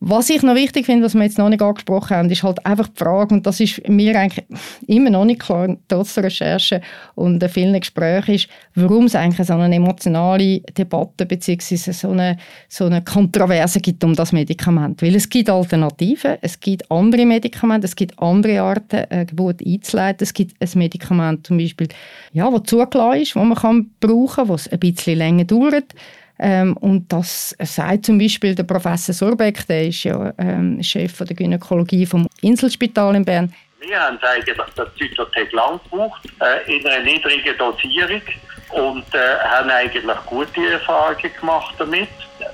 Was 0.00 0.28
ich 0.28 0.42
noch 0.42 0.54
wichtig 0.54 0.84
finde, 0.84 1.06
was 1.06 1.14
wir 1.14 1.22
jetzt 1.22 1.38
noch 1.38 1.48
nicht 1.48 1.62
angesprochen 1.62 2.16
haben, 2.16 2.30
ist 2.30 2.42
halt 2.42 2.64
einfach 2.66 2.88
die 2.88 3.02
Frage, 3.02 3.34
und 3.34 3.46
das 3.46 3.60
ist 3.60 3.88
mir 3.88 4.18
eigentlich 4.18 4.44
immer 4.86 5.08
noch 5.08 5.24
nicht 5.24 5.40
klar, 5.40 5.74
trotz 5.88 6.14
der 6.14 6.24
Recherche 6.24 6.82
und 7.14 7.42
vielen 7.50 7.80
Gesprächen, 7.80 8.34
ist, 8.34 8.48
warum 8.74 9.06
es 9.06 9.14
eigentlich 9.14 9.46
so 9.46 9.54
eine 9.54 9.74
emotionale 9.74 10.60
Debatte 10.60 11.24
bzw. 11.24 11.92
So 11.92 12.10
eine, 12.10 12.36
so 12.68 12.84
eine 12.84 13.02
Kontroverse 13.02 13.80
gibt 13.80 14.04
um 14.04 14.14
das 14.14 14.32
Medikament. 14.32 15.00
Weil 15.00 15.14
es 15.14 15.30
gibt 15.30 15.48
Alternativen, 15.48 16.36
es 16.42 16.60
gibt 16.60 16.90
andere 16.90 17.24
Medikamente, 17.24 17.86
es 17.86 17.96
gibt 17.96 18.18
andere 18.20 18.60
Arten, 18.60 19.06
eine 19.08 19.24
Geburt 19.24 19.62
einzuleiten. 19.64 20.24
Es 20.24 20.34
gibt 20.34 20.60
ein 20.60 20.78
Medikament 20.78 21.46
zum 21.46 21.56
Beispiel, 21.56 21.88
ja, 22.34 22.50
das 22.50 22.64
zugelassen 22.64 23.22
ist, 23.22 23.34
das 23.34 23.44
man 23.44 23.56
kann 23.56 23.90
brauchen 23.98 24.36
kann, 24.36 24.48
das 24.48 24.68
ein 24.68 24.78
bisschen 24.78 25.16
länger 25.16 25.44
dauert 25.44 25.94
ähm, 26.38 26.76
und 26.78 27.10
das 27.12 27.56
sagt 27.60 28.06
zum 28.06 28.18
Beispiel 28.18 28.54
der 28.54 28.64
Professor 28.64 29.14
Surbeck, 29.14 29.66
der 29.66 29.88
ist 29.88 30.04
ja 30.04 30.32
ähm, 30.38 30.82
Chef 30.82 31.14
von 31.14 31.26
der 31.26 31.36
Gynäkologie 31.36 32.04
vom 32.04 32.26
Inselspital 32.42 33.14
in 33.14 33.24
Bern. 33.24 33.52
Wir 33.80 34.00
haben 34.00 34.18
eigentlich 34.20 34.56
das 34.74 34.88
Zytotec 34.98 35.52
lang 35.52 35.80
gebraucht, 35.84 36.22
äh, 36.40 36.76
in 36.76 36.86
einer 36.86 37.04
niedrigen 37.04 37.56
Dosierung 37.56 38.22
und 38.70 39.04
äh, 39.14 39.38
haben 39.44 39.70
eigentlich 39.70 40.04
gute 40.26 40.72
Erfahrungen 40.72 41.30
gemacht 41.40 41.74
damit. 41.78 42.08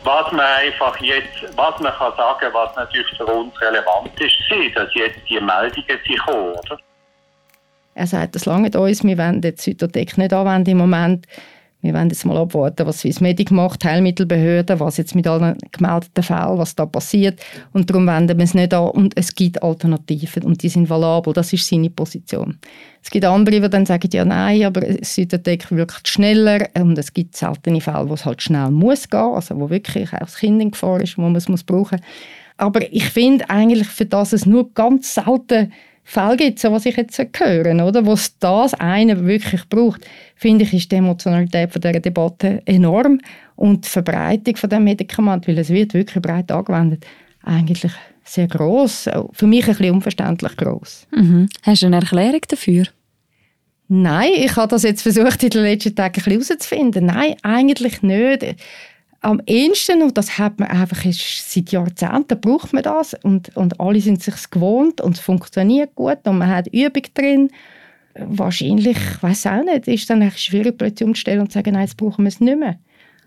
Was 0.05 0.31
man 0.33 0.47
einfach 0.47 0.97
jetzt, 1.01 1.57
was 1.57 1.81
man 1.81 1.93
kann 1.93 2.13
sagen, 2.17 2.49
was 2.53 2.77
natürlich 2.77 3.17
für 3.17 3.27
uns 3.27 3.61
relevant 3.61 4.11
ist, 4.21 4.35
ist, 4.51 4.77
dass 4.77 4.95
jetzt 4.95 5.19
die 5.29 5.41
Meldungen 5.41 5.99
sich 6.07 6.19
kommen, 6.19 6.53
oder? 6.53 6.79
Er 7.95 8.07
sagt, 8.07 8.35
das 8.35 8.47
lange 8.47 8.71
uns, 8.79 9.05
wir 9.05 9.19
wollen 9.19 9.41
den 9.41 9.57
Zytotec 9.57 10.17
nicht 10.17 10.33
anwenden 10.33 10.71
im 10.71 10.79
Moment 10.79 11.27
wir 11.83 11.95
werden 11.95 12.11
jetzt 12.11 12.25
mal 12.25 12.37
abwarten, 12.37 12.87
was 12.87 13.01
Swissmedic 13.01 13.51
macht, 13.51 13.85
Heilmittelbehörde, 13.85 14.79
was 14.79 14.99
jetzt 14.99 15.17
mit 15.17 15.27
allen 15.27 15.59
gemeldeten 15.73 16.23
Fällen, 16.23 16.57
was 16.57 16.77
da 16.77 16.87
passiert. 16.87 17.41
Und 17.73 17.91
darum 17.91 18.07
wenden 18.07 18.39
wir 18.39 18.45
es 18.45 18.55
nicht 18.55 18.73
an. 18.73 18.91
Und 18.91 19.17
es 19.17 19.35
gibt 19.35 19.61
Alternativen 19.65 20.45
und 20.45 20.63
die 20.63 20.69
sind 20.69 20.89
valabel. 20.89 21.33
Das 21.33 21.53
ist 21.53 21.67
seine 21.69 21.91
Position. 21.91 22.59
Es 23.03 23.11
gibt 23.11 23.25
andere, 23.25 23.61
die 23.61 23.69
dann 23.69 23.85
sagen, 23.85 24.09
ja 24.13 24.25
nein, 24.25 24.65
aber 24.65 24.83
Südentdeck 25.03 25.73
wirkt 25.73 26.07
schneller 26.07 26.69
und 26.75 26.97
es 26.97 27.13
gibt 27.13 27.37
seltene 27.37 27.81
Fälle, 27.81 28.09
wo 28.09 28.15
es 28.15 28.25
halt 28.25 28.41
schnell 28.43 28.71
muss 28.71 29.09
gehen, 29.09 29.21
also 29.21 29.59
wo 29.59 29.69
wirklich 29.69 30.13
auch 30.13 30.21
das 30.21 30.37
Kind 30.37 30.63
in 30.63 30.71
Gefahr 30.71 31.01
ist, 31.01 31.19
wo 31.19 31.23
man 31.23 31.35
es 31.35 31.49
muss 31.49 31.65
brauchen. 31.65 32.01
Aber 32.59 32.81
ich 32.93 33.07
finde 33.07 33.51
eigentlich, 33.51 33.89
für 33.89 34.07
das 34.07 34.33
es 34.33 34.47
nur 34.47 34.73
ganz 34.73 35.15
selten 35.15 35.73
Fälle 36.05 36.37
gibt, 36.37 36.59
so 36.59 36.73
was 36.73 36.85
ich 36.85 36.97
jetzt 36.97 37.19
höre, 37.19 37.87
oder, 37.87 38.05
wo 38.05 38.13
es 38.13 38.37
das 38.39 38.75
eine 38.75 39.25
wirklich 39.25 39.69
braucht, 39.69 40.07
finde 40.35 40.65
ich, 40.65 40.75
ist 40.75 40.91
die 40.91 40.97
Emotionalität 40.97 41.73
von 41.73 41.81
dieser 41.81 42.01
Debatte 42.01 42.61
enorm 42.67 43.21
und 43.57 43.85
die 43.85 43.89
Verbreitung 43.89 44.57
von 44.57 44.69
dem 44.69 44.85
Medikament, 44.85 45.47
weil 45.47 45.59
es 45.59 45.71
wird 45.71 45.95
wirklich 45.95 46.21
breit 46.21 46.51
angewendet, 46.51 47.07
eigentlich 47.45 47.93
sehr 48.25 48.49
groß. 48.49 49.11
Für 49.33 49.47
mich 49.47 49.69
ein 49.69 49.77
bisschen 49.77 49.95
unverständlich 49.95 50.57
groß. 50.57 51.07
Mhm. 51.15 51.49
Hast 51.63 51.83
du 51.83 51.87
eine 51.87 51.97
Erklärung 51.97 52.41
dafür? 52.49 52.85
Nein, 53.89 54.31
ich 54.37 54.57
habe 54.57 54.69
das 54.69 54.85
jetzt 54.85 55.03
versucht 55.03 55.43
in 55.43 55.51
den 55.51 55.65
letzten 55.65 55.95
Tagen 55.95 56.15
ein 56.17 56.25
bisschen 56.25 56.33
herauszufinden. 56.33 57.07
Nein, 57.07 57.35
eigentlich 57.43 58.03
nicht 58.03 58.57
am 59.23 59.41
ehesten, 59.47 60.03
und 60.03 60.19
das 60.19 60.37
hat 60.39 60.59
man 60.59 60.69
einfach 60.69 61.05
seit 61.13 61.71
Jahrzehnten, 61.71 62.41
braucht 62.41 62.73
man 62.73 62.83
das 62.83 63.15
und, 63.23 63.57
und 63.57 63.81
alle 63.81 64.01
sind 64.01 64.23
sich 64.23 64.51
gewohnt 64.51 65.01
und 65.01 65.17
es 65.17 65.21
funktioniert 65.21 65.95
gut 65.95 66.19
und 66.25 66.39
man 66.39 66.49
hat 66.49 66.67
Übung 66.67 67.05
drin. 67.15 67.51
Wahrscheinlich, 68.15 68.97
ich 68.97 69.23
weiß 69.23 69.47
auch 69.47 69.65
nicht, 69.65 69.89
ist 69.89 70.11
dann 70.11 70.23
echt 70.23 70.41
schwierig 70.41 70.77
plötzlich 70.77 71.07
umzustellen 71.07 71.41
und 71.41 71.53
zu 71.53 71.59
sagen, 71.59 71.73
nein, 71.73 71.85
jetzt 71.85 71.97
brauchen 71.97 72.25
wir 72.25 72.29
es 72.29 72.41
nicht 72.41 72.59
mehr. 72.59 72.79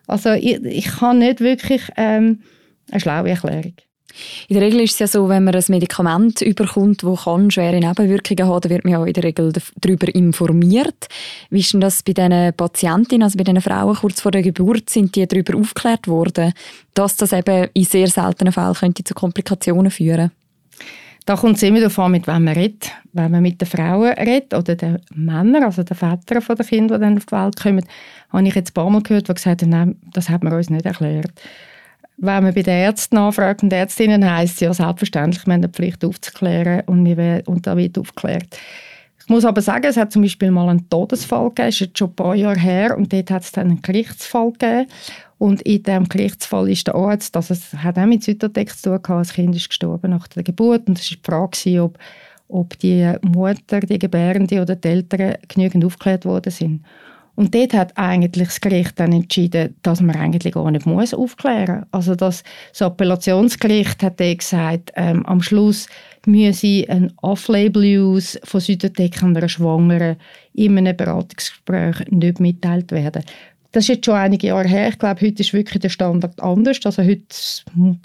Also 0.06 0.34
ich, 0.34 0.64
ich 0.64 0.86
kann 0.86 1.20
nicht 1.20 1.40
wirklich 1.40 1.82
ähm, 1.96 2.42
eine 2.92 3.00
schlaue 3.00 3.30
Erklärung. 3.30 3.74
In 4.48 4.56
der 4.56 4.66
Regel 4.66 4.82
ist 4.82 4.94
es 4.94 5.00
ja 5.00 5.08
so, 5.08 5.30
wenn 5.30 5.44
man 5.44 5.56
ein 5.56 5.64
Medikament 5.68 6.42
überkommt, 6.42 7.04
das 7.04 7.24
schwere 7.54 7.80
Nebenwirkungen 7.80 8.48
haben, 8.48 8.62
dann 8.62 8.70
wird 8.70 8.84
man 8.84 8.94
ja 8.94 9.06
in 9.06 9.14
der 9.14 9.24
Regel 9.24 9.54
darüber 9.82 10.14
informiert. 10.14 11.08
Wie 11.50 11.60
ist 11.60 11.74
denn 11.74 11.82
das 11.82 12.04
bei 12.04 12.14
diesen 12.14 12.54
Patientinnen, 12.54 13.24
also 13.24 13.38
bei 13.38 13.44
diesen 13.44 13.62
Frauen 13.62 13.96
kurz 13.96 14.22
vor 14.22 14.32
der 14.32 14.42
Geburt, 14.42 14.90
sind 14.90 15.16
die 15.16 15.28
darüber 15.28 15.58
aufgeklärt 15.58 16.08
worden, 16.08 16.54
dass 16.94 17.18
das 17.18 17.34
eben 17.34 17.70
in 17.74 17.84
sehr 17.86 18.08
seltenen 18.08 18.54
Fällen 18.54 18.74
könnte 18.74 19.04
zu 19.04 19.14
Komplikationen 19.14 19.92
führen 19.92 20.32
da 21.26 21.36
kommt 21.36 21.58
es 21.58 21.64
immer 21.64 21.80
darauf 21.80 21.98
an, 21.98 22.12
mit 22.12 22.28
wem 22.28 22.44
man 22.44 22.54
redet. 22.54 22.92
Wenn 23.14 23.32
man 23.32 23.42
mit 23.42 23.60
den 23.60 23.68
Frauen 23.68 24.14
redet 24.14 24.54
oder 24.54 24.76
den 24.76 25.00
Männern, 25.14 25.64
also 25.64 25.84
den 25.84 25.98
Vätern 25.98 26.44
der 26.48 26.66
Kinder, 26.66 26.98
die 26.98 27.04
dann 27.04 27.18
auf 27.18 27.26
die 27.26 27.32
Welt 27.32 27.60
kommen, 27.60 27.86
habe 28.32 28.48
ich 28.48 28.56
jetzt 28.56 28.72
ein 28.72 28.74
paar 28.74 28.90
Mal 28.90 29.02
gehört, 29.02 29.28
die 29.28 29.34
gesagt 29.34 29.64
haben, 29.64 29.70
nein, 29.70 29.96
das 30.14 30.30
hat 30.30 30.44
man 30.44 30.54
uns 30.54 30.70
nicht 30.70 30.86
erklärt. 30.86 31.34
Wenn 32.18 32.44
man 32.44 32.54
bei 32.54 32.62
den 32.62 32.74
Ärzten 32.74 33.16
nachfragt 33.16 33.62
und 33.64 33.74
Ärztinnen 33.74 34.30
heisst 34.30 34.56
es 34.56 34.60
ja 34.62 34.74
selbstverständlich, 34.74 35.46
wir 35.46 35.54
haben 35.54 35.64
eine 35.64 35.70
Pflicht 35.70 36.06
aufzuklären 36.06 36.82
und, 36.86 37.06
wir, 37.06 37.44
und 37.46 37.68
da 37.68 37.76
wird 37.76 37.98
aufgeklärt. 37.98 38.58
Ich 39.26 39.30
muss 39.30 39.44
aber 39.44 39.62
sagen, 39.62 39.86
es 39.86 39.98
hat 39.98 40.12
zum 40.12 40.22
Beispiel 40.22 40.52
mal 40.52 40.70
einen 40.70 40.88
Todesfall 40.88 41.50
gegeben, 41.50 41.68
das 41.68 41.76
ist 41.76 41.80
jetzt 41.82 41.98
schon 41.98 42.10
ein 42.10 42.16
paar 42.16 42.36
Jahre 42.36 42.60
her, 42.60 42.96
und 42.96 43.12
dort 43.12 43.32
hat 43.32 43.42
es 43.42 43.52
dann 43.52 43.70
einen 43.70 43.82
Gerichtsfall 43.82 44.52
gegeben. 44.52 44.88
Und 45.40 45.64
in 45.64 45.82
diesem 45.82 46.08
Gerichtsfall 46.08 46.70
ist 46.70 46.88
der 46.88 46.96
Arzt, 46.96 47.36
es 47.36 47.74
hat 47.74 47.98
auch 47.98 48.06
mit 48.06 48.24
Zytotex 48.24 48.82
zu 48.82 48.92
tun 48.92 49.02
gehabt, 49.02 49.22
das 49.22 49.34
Kind 49.34 49.56
ist 49.56 49.68
gestorben 49.68 50.12
nach 50.12 50.28
der 50.28 50.44
Geburt 50.44 50.88
und 50.88 51.00
es 51.00 51.12
war 51.12 51.50
die 51.50 51.62
Frage, 51.64 51.84
ob, 51.84 51.98
ob 52.48 52.80
die 52.80 53.14
Mutter, 53.22 53.80
die 53.80 54.00
Gebärende 54.00 54.62
oder 54.62 54.76
die 54.76 54.88
Eltern 54.88 55.36
genügend 55.48 55.84
aufgeklärt 55.84 56.26
worden 56.26 56.52
sind. 56.52 56.86
Und 57.36 57.54
dort 57.54 57.74
hat 57.74 57.98
eigentlich 57.98 58.48
das 58.48 58.62
Gericht 58.62 59.00
dann 59.00 59.12
entschieden, 59.12 59.76
dass 59.82 60.02
man 60.02 60.16
eigentlich 60.16 60.54
gar 60.54 60.72
nicht 60.72 60.86
muss 60.86 61.14
aufklären 61.14 61.80
muss. 61.80 61.88
Also 61.92 62.16
das, 62.16 62.44
das 62.72 62.82
Appellationsgericht 62.82 64.04
hat 64.04 64.18
gesagt, 64.18 64.92
ähm, 64.96 65.26
am 65.26 65.42
Schluss 65.42 65.88
müsse 66.26 66.86
ein 66.88 67.12
Off-Label-Use 67.22 68.40
von 68.44 68.62
Südotec 68.62 69.22
einer 69.22 69.50
Schwangeren 69.50 70.16
in 70.54 70.78
einem 70.78 70.96
Beratungsgespräch 70.96 72.10
nicht 72.10 72.40
mitteilt 72.40 72.92
werden. 72.92 73.24
Das 73.76 73.84
ist 73.84 73.90
jetzt 73.90 74.06
schon 74.06 74.16
einige 74.16 74.48
Jahre 74.48 74.70
her. 74.70 74.88
Ich 74.88 74.98
glaube, 74.98 75.20
heute 75.20 75.42
ist 75.42 75.52
wirklich 75.52 75.82
der 75.82 75.90
Standard 75.90 76.42
anders. 76.42 76.80
Also 76.86 77.04
heute 77.04 77.26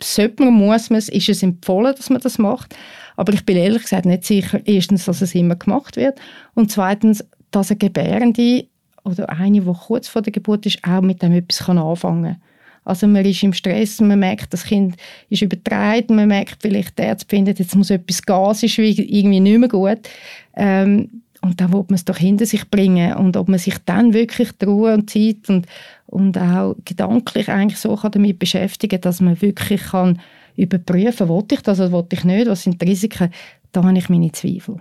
sollte 0.02 0.42
man, 0.42 0.54
muss 0.54 0.90
man, 0.90 0.98
ist 0.98 1.28
es 1.28 1.44
empfohlen, 1.44 1.94
dass 1.96 2.10
man 2.10 2.20
das 2.20 2.38
macht. 2.38 2.74
Aber 3.16 3.32
ich 3.32 3.46
bin 3.46 3.56
ehrlich 3.56 3.82
gesagt 3.82 4.04
nicht 4.04 4.24
sicher, 4.24 4.60
erstens, 4.64 5.04
dass 5.04 5.22
es 5.22 5.32
immer 5.36 5.54
gemacht 5.54 5.96
wird 5.96 6.18
und 6.54 6.72
zweitens, 6.72 7.24
dass 7.52 7.70
eine 7.70 7.78
Gebärende 7.78 8.66
oder 9.04 9.28
eine, 9.30 9.60
die 9.60 9.72
kurz 9.72 10.08
vor 10.08 10.22
der 10.22 10.32
Geburt 10.32 10.66
ist, 10.66 10.78
auch 10.84 11.00
mit 11.00 11.22
dem 11.22 11.32
etwas 11.32 11.68
anfangen 11.68 12.22
kann. 12.22 12.42
Also 12.84 13.06
man 13.06 13.24
ist 13.24 13.42
im 13.42 13.52
Stress, 13.52 14.00
man 14.00 14.18
merkt, 14.18 14.52
das 14.52 14.64
Kind 14.64 14.96
ist 15.28 15.42
übertragen, 15.42 16.16
man 16.16 16.28
merkt 16.28 16.58
vielleicht, 16.62 16.98
der 16.98 17.10
Arzt 17.10 17.28
findet, 17.28 17.58
jetzt 17.58 17.76
muss 17.76 17.90
etwas 17.90 18.22
es 18.52 18.62
ist 18.62 18.78
irgendwie 18.78 19.40
nicht 19.40 19.58
mehr 19.58 19.68
gut. 19.68 20.08
Ähm, 20.56 21.22
und 21.42 21.60
dann 21.60 21.72
will 21.72 21.84
man 21.88 21.94
es 21.94 22.04
doch 22.04 22.18
hinter 22.18 22.46
sich 22.46 22.68
bringen 22.68 23.14
und 23.14 23.36
ob 23.36 23.48
man 23.48 23.58
sich 23.58 23.76
dann 23.86 24.12
wirklich 24.12 24.52
die 24.52 24.66
Ruhe 24.66 24.92
und 24.92 25.08
Zeit 25.08 25.48
und, 25.48 25.66
und 26.06 26.36
auch 26.36 26.76
gedanklich 26.84 27.48
eigentlich 27.48 27.78
so 27.78 27.96
kann 27.96 28.12
damit 28.12 28.38
beschäftigen 28.38 29.00
dass 29.00 29.20
man 29.20 29.40
wirklich 29.40 29.82
kann 29.82 30.20
überprüfen, 30.56 31.28
wollte 31.28 31.54
ich 31.54 31.62
das 31.62 31.80
oder 31.80 31.92
wollte 31.92 32.16
ich 32.16 32.24
nicht, 32.24 32.46
was 32.46 32.64
sind 32.64 32.82
die 32.82 32.86
Risiken, 32.86 33.30
da 33.72 33.84
habe 33.84 33.96
ich 33.96 34.08
meine 34.08 34.32
Zweifel. 34.32 34.76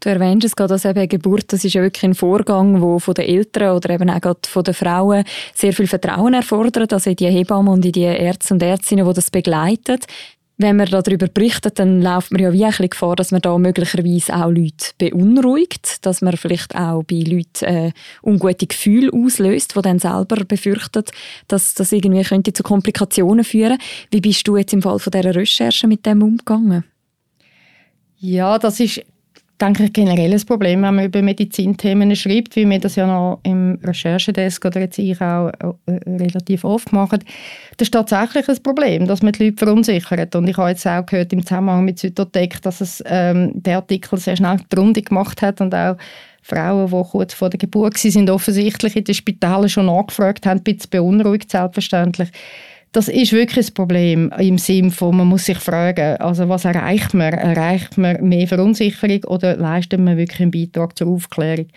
Du 0.00 0.08
erwähnst 0.08 0.46
es 0.46 0.56
gerade, 0.56 0.74
dass 0.74 0.84
eben 0.84 1.08
Geburt, 1.08 1.52
das 1.52 1.64
ist 1.64 1.74
ja 1.74 1.82
wirklich 1.82 2.04
ein 2.04 2.14
Vorgang, 2.14 2.80
wo 2.80 2.98
von 2.98 3.14
den 3.14 3.26
Eltern 3.26 3.76
oder 3.76 3.90
eben 3.90 4.10
auch 4.10 4.36
von 4.46 4.64
den 4.64 4.74
Frauen 4.74 5.24
sehr 5.54 5.72
viel 5.72 5.86
Vertrauen 5.86 6.34
erfordert, 6.34 6.92
also 6.92 7.10
in 7.10 7.16
die 7.16 7.26
Hebammen 7.26 7.72
und 7.72 7.84
in 7.84 7.92
die 7.92 8.02
Ärzte 8.02 8.54
und 8.54 8.62
Ärztinnen, 8.62 9.06
die 9.06 9.14
das 9.14 9.30
begleiten. 9.30 9.98
Wenn 10.62 10.76
man 10.76 10.88
darüber 10.88 11.26
berichtet, 11.26 11.78
dann 11.78 12.02
läuft 12.02 12.32
man 12.32 12.42
ja 12.42 12.52
wie 12.52 12.64
ein 12.64 12.70
bisschen 12.70 12.90
Gefahr, 12.90 13.16
dass 13.16 13.30
man 13.30 13.40
da 13.40 13.56
möglicherweise 13.56 14.36
auch 14.36 14.50
Leute 14.50 14.90
beunruhigt, 14.98 16.04
dass 16.04 16.20
man 16.20 16.36
vielleicht 16.36 16.76
auch 16.76 17.02
bei 17.02 17.24
Leuten 17.26 17.64
äh, 17.64 17.92
ungute 18.22 18.66
Gefühle 18.66 19.10
auslöst, 19.10 19.74
die 19.74 19.80
dann 19.80 19.98
selber 19.98 20.44
befürchten, 20.44 21.04
dass 21.48 21.72
das 21.72 21.92
irgendwie 21.92 22.24
könnte 22.24 22.52
zu 22.52 22.62
Komplikationen 22.62 23.42
führen. 23.42 23.78
Wie 24.10 24.20
bist 24.20 24.46
du 24.46 24.58
jetzt 24.58 24.74
im 24.74 24.82
Fall 24.82 24.98
von 24.98 25.10
dieser 25.10 25.34
Recherche 25.34 25.86
mit 25.86 26.04
dem 26.04 26.22
umgegangen? 26.22 26.84
Ja, 28.20 28.58
das 28.58 28.80
ist 28.80 29.02
denke 29.60 29.84
ich, 29.84 29.92
generell 29.92 30.32
ein 30.32 30.46
Problem, 30.46 30.82
wenn 30.82 30.94
man 30.94 31.04
über 31.04 31.22
Medizinthemen 31.22 32.14
schreibt, 32.16 32.56
wie 32.56 32.68
wir 32.68 32.78
das 32.78 32.96
ja 32.96 33.06
noch 33.06 33.40
im 33.42 33.78
Recherchedesk 33.82 34.64
oder 34.64 34.80
jetzt 34.80 34.98
ich 34.98 35.20
auch 35.20 35.50
äh, 35.86 36.00
relativ 36.06 36.64
oft 36.64 36.92
machen. 36.92 37.22
Das 37.76 37.86
ist 37.86 37.92
tatsächlich 37.92 38.48
ein 38.48 38.62
Problem, 38.62 39.06
dass 39.06 39.22
man 39.22 39.32
die 39.32 39.44
Leute 39.44 39.58
verunsichert. 39.58 40.34
Und 40.34 40.48
ich 40.48 40.56
habe 40.56 40.70
jetzt 40.70 40.86
auch 40.86 41.04
gehört 41.04 41.32
im 41.32 41.44
Zusammenhang 41.44 41.84
mit 41.84 41.98
Südotec, 41.98 42.62
dass 42.62 42.80
es 42.80 43.02
ähm, 43.06 43.52
der 43.54 43.76
Artikel 43.76 44.18
sehr 44.18 44.36
schnell 44.36 44.58
die 44.72 44.76
Runde 44.76 45.02
gemacht 45.02 45.42
hat 45.42 45.60
und 45.60 45.74
auch 45.74 45.96
Frauen, 46.42 46.86
die 46.90 47.10
kurz 47.10 47.34
vor 47.34 47.50
der 47.50 47.58
Geburt 47.58 47.98
sind, 47.98 48.30
offensichtlich 48.30 48.96
in 48.96 49.04
den 49.04 49.14
Spitalen 49.14 49.68
schon 49.68 49.88
angefragt 49.88 50.46
haben, 50.46 50.60
ein 50.60 50.64
bisschen 50.64 50.90
beunruhigt, 50.90 51.50
selbstverständlich 51.50 52.30
das 52.92 53.08
ist 53.08 53.32
wirklich 53.32 53.68
ein 53.68 53.74
Problem 53.74 54.32
im 54.38 54.58
Sinne 54.58 54.90
von, 54.90 55.16
man 55.16 55.28
muss 55.28 55.44
sich 55.44 55.58
fragen, 55.58 56.16
also 56.16 56.48
was 56.48 56.64
erreicht 56.64 57.14
man? 57.14 57.32
Erreicht 57.32 57.96
man 57.98 58.22
mehr 58.28 58.48
Verunsicherung 58.48 59.24
oder 59.24 59.56
leistet 59.56 60.00
man 60.00 60.16
wirklich 60.16 60.40
einen 60.40 60.50
Beitrag 60.50 60.98
zur 60.98 61.08
Aufklärung? 61.08 61.68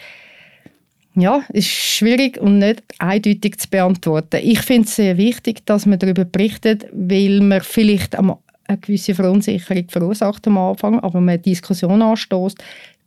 Ja, 1.15 1.43
ist 1.53 1.67
schwierig 1.67 2.41
und 2.41 2.57
nicht 2.57 2.81
eindeutig 2.97 3.59
zu 3.59 3.69
beantworten. 3.69 4.39
Ich 4.41 4.61
finde 4.61 4.87
es 4.87 4.95
sehr 4.95 5.15
wichtig, 5.17 5.63
dass 5.67 5.85
man 5.85 5.99
darüber 5.99 6.25
berichtet, 6.25 6.87
weil 6.91 7.41
man 7.41 7.61
vielleicht 7.61 8.17
eine 8.17 8.37
gewisse 8.81 9.13
Verunsicherung 9.13 9.85
verursacht 9.89 10.47
am 10.47 10.57
Anfang, 10.57 10.99
aber 10.99 11.21
man 11.21 11.33
eine 11.33 11.39
Diskussion 11.39 12.01
anstößt, 12.01 12.57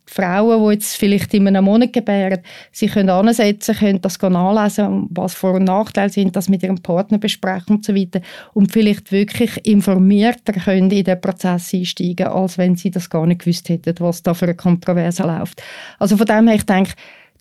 Frauen, 0.09 0.63
die 0.63 0.73
jetzt 0.73 0.95
vielleicht 0.95 1.33
in 1.33 1.47
einem 1.47 1.65
Monat 1.65 1.93
gebären, 1.93 2.39
sie 2.71 2.87
können 2.87 3.09
ansetzen, 3.09 3.75
können 3.75 4.01
das 4.01 4.19
nachlesen, 4.21 5.07
was 5.11 5.33
Vor- 5.33 5.55
und 5.55 5.65
Nachteile 5.65 6.09
sind, 6.09 6.35
das 6.35 6.49
mit 6.49 6.63
ihrem 6.63 6.81
Partner 6.81 7.17
besprechen 7.17 7.75
und 7.75 7.85
so 7.85 7.93
weiter 7.93 8.21
und 8.53 8.71
vielleicht 8.71 9.11
wirklich 9.11 9.65
informierter 9.65 10.53
können 10.53 10.91
in 10.91 11.03
den 11.03 11.21
Prozess 11.21 11.73
einsteigen, 11.73 12.27
als 12.27 12.57
wenn 12.57 12.75
sie 12.75 12.91
das 12.91 13.09
gar 13.09 13.25
nicht 13.25 13.41
gewusst 13.41 13.69
hätten, 13.69 13.95
was 13.99 14.23
da 14.23 14.33
für 14.33 14.45
eine 14.45 14.55
Kontroverse 14.55 15.23
läuft. 15.23 15.61
Also 15.99 16.17
von 16.17 16.25
dem 16.25 16.47
her, 16.47 16.55
ich 16.55 16.65
denke, 16.65 16.93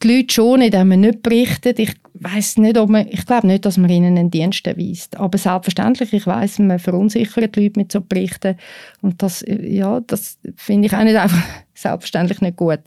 die 0.03 0.17
Leute 0.17 0.35
schon, 0.35 0.62
indem 0.62 0.88
man 0.88 1.00
nicht 1.00 1.23
berichtet. 1.23 1.79
Ich 1.79 1.95
weiß 2.15 2.59
nicht, 2.59 2.79
ob 2.79 2.88
man, 2.88 3.07
ich 3.09 3.26
glaube 3.26 3.47
nicht, 3.47 3.65
dass 3.65 3.76
man 3.76 3.91
ihnen 3.91 4.17
einen 4.17 4.31
Dienst 4.31 4.67
erweist. 4.67 5.17
Aber 5.17 5.38
selbstverständlich, 5.38 6.12
ich 6.12 6.26
weiß, 6.26 6.59
man 6.61 6.79
verunsichert 6.79 7.57
die 7.57 7.65
Leute 7.65 7.81
mit 7.81 7.93
so 7.93 8.00
Berichten. 8.00 8.57
Und 9.03 9.23
das, 9.23 9.45
ja, 9.47 10.00
das 10.00 10.38
finde 10.57 10.87
ich 10.87 10.95
auch 10.95 11.05
nicht 11.05 11.17
einfach 11.17 11.43
selbstverständlich 11.75 12.41
nicht 12.41 12.57
gut. 12.57 12.81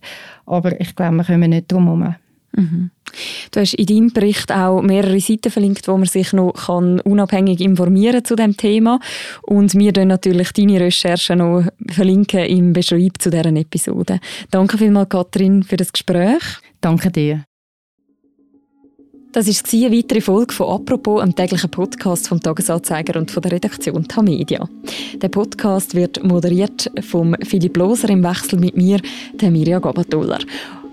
Aber 0.45 0.79
ich 0.79 0.95
glaube, 0.95 1.17
wir 1.17 1.23
kommen 1.23 1.49
nicht 1.49 1.71
drum 1.71 1.85
herum. 1.85 2.15
Mhm. 2.55 2.91
Du 3.51 3.59
hast 3.59 3.73
in 3.73 3.85
deinem 3.85 4.13
Bericht 4.13 4.51
auch 4.51 4.81
mehrere 4.81 5.19
Seiten 5.19 5.51
verlinkt, 5.51 5.87
wo 5.87 5.97
man 5.97 6.05
sich 6.05 6.33
noch 6.33 6.53
kann 6.53 6.99
unabhängig 7.01 7.61
informieren 7.61 8.23
zu 8.23 8.35
dem 8.35 8.55
Thema 8.55 8.99
und 9.43 9.73
wir 9.75 9.91
dann 9.91 10.09
natürlich 10.09 10.51
deine 10.51 10.79
Recherchen 10.79 11.39
noch 11.39 11.63
verlinken 11.89 12.45
im 12.45 12.73
Beschreib 12.73 13.13
zu 13.19 13.29
deren 13.29 13.55
Episode. 13.55 14.19
Danke 14.51 14.77
vielmals, 14.77 15.09
Katrin, 15.09 15.63
für 15.63 15.77
das 15.77 15.91
Gespräch. 15.91 16.43
Danke 16.81 17.11
dir. 17.11 17.43
Das 19.31 19.47
war 19.47 19.79
eine 19.79 19.95
weitere 19.95 20.21
Folge 20.21 20.51
von 20.55 20.69
«Apropos», 20.69 21.21
einem 21.21 21.35
täglichen 21.35 21.69
Podcast 21.69 22.27
vom 22.27 22.41
«Tagesanzeiger» 22.41 23.19
und 23.19 23.29
von 23.29 23.43
der 23.43 23.51
Redaktion 23.51 24.07
Tamedia. 24.07 24.67
Der 25.21 25.29
Podcast 25.29 25.93
wird 25.93 26.23
moderiert 26.23 26.89
von 27.07 27.37
Philipp 27.43 27.77
Loser 27.77 28.09
im 28.09 28.23
Wechsel 28.23 28.57
mit 28.57 28.75
mir, 28.75 28.99
der 29.35 29.51
Mirja 29.51 29.77
Gabatuller. 29.77 30.39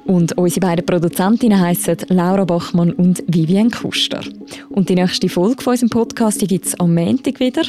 Und 0.06 0.38
unsere 0.38 0.60
beiden 0.60 0.86
Produzentinnen 0.86 1.60
heißen 1.60 1.96
Laura 2.08 2.44
Bachmann 2.44 2.92
und 2.92 3.22
Vivian 3.26 3.70
Kuster. 3.70 4.20
Und 4.70 4.88
die 4.88 4.94
nächste 4.94 5.28
Folge 5.28 5.62
von 5.62 5.72
unserem 5.72 5.90
Podcast 5.90 6.46
gibt 6.46 6.66
es 6.66 6.78
am 6.78 6.94
Montag 6.94 7.40
wieder. 7.40 7.62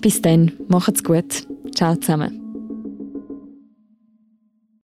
Bis 0.00 0.22
dann, 0.22 0.52
macht's 0.68 1.02
gut. 1.02 1.46
Ciao 1.74 1.96
zusammen. 1.96 2.49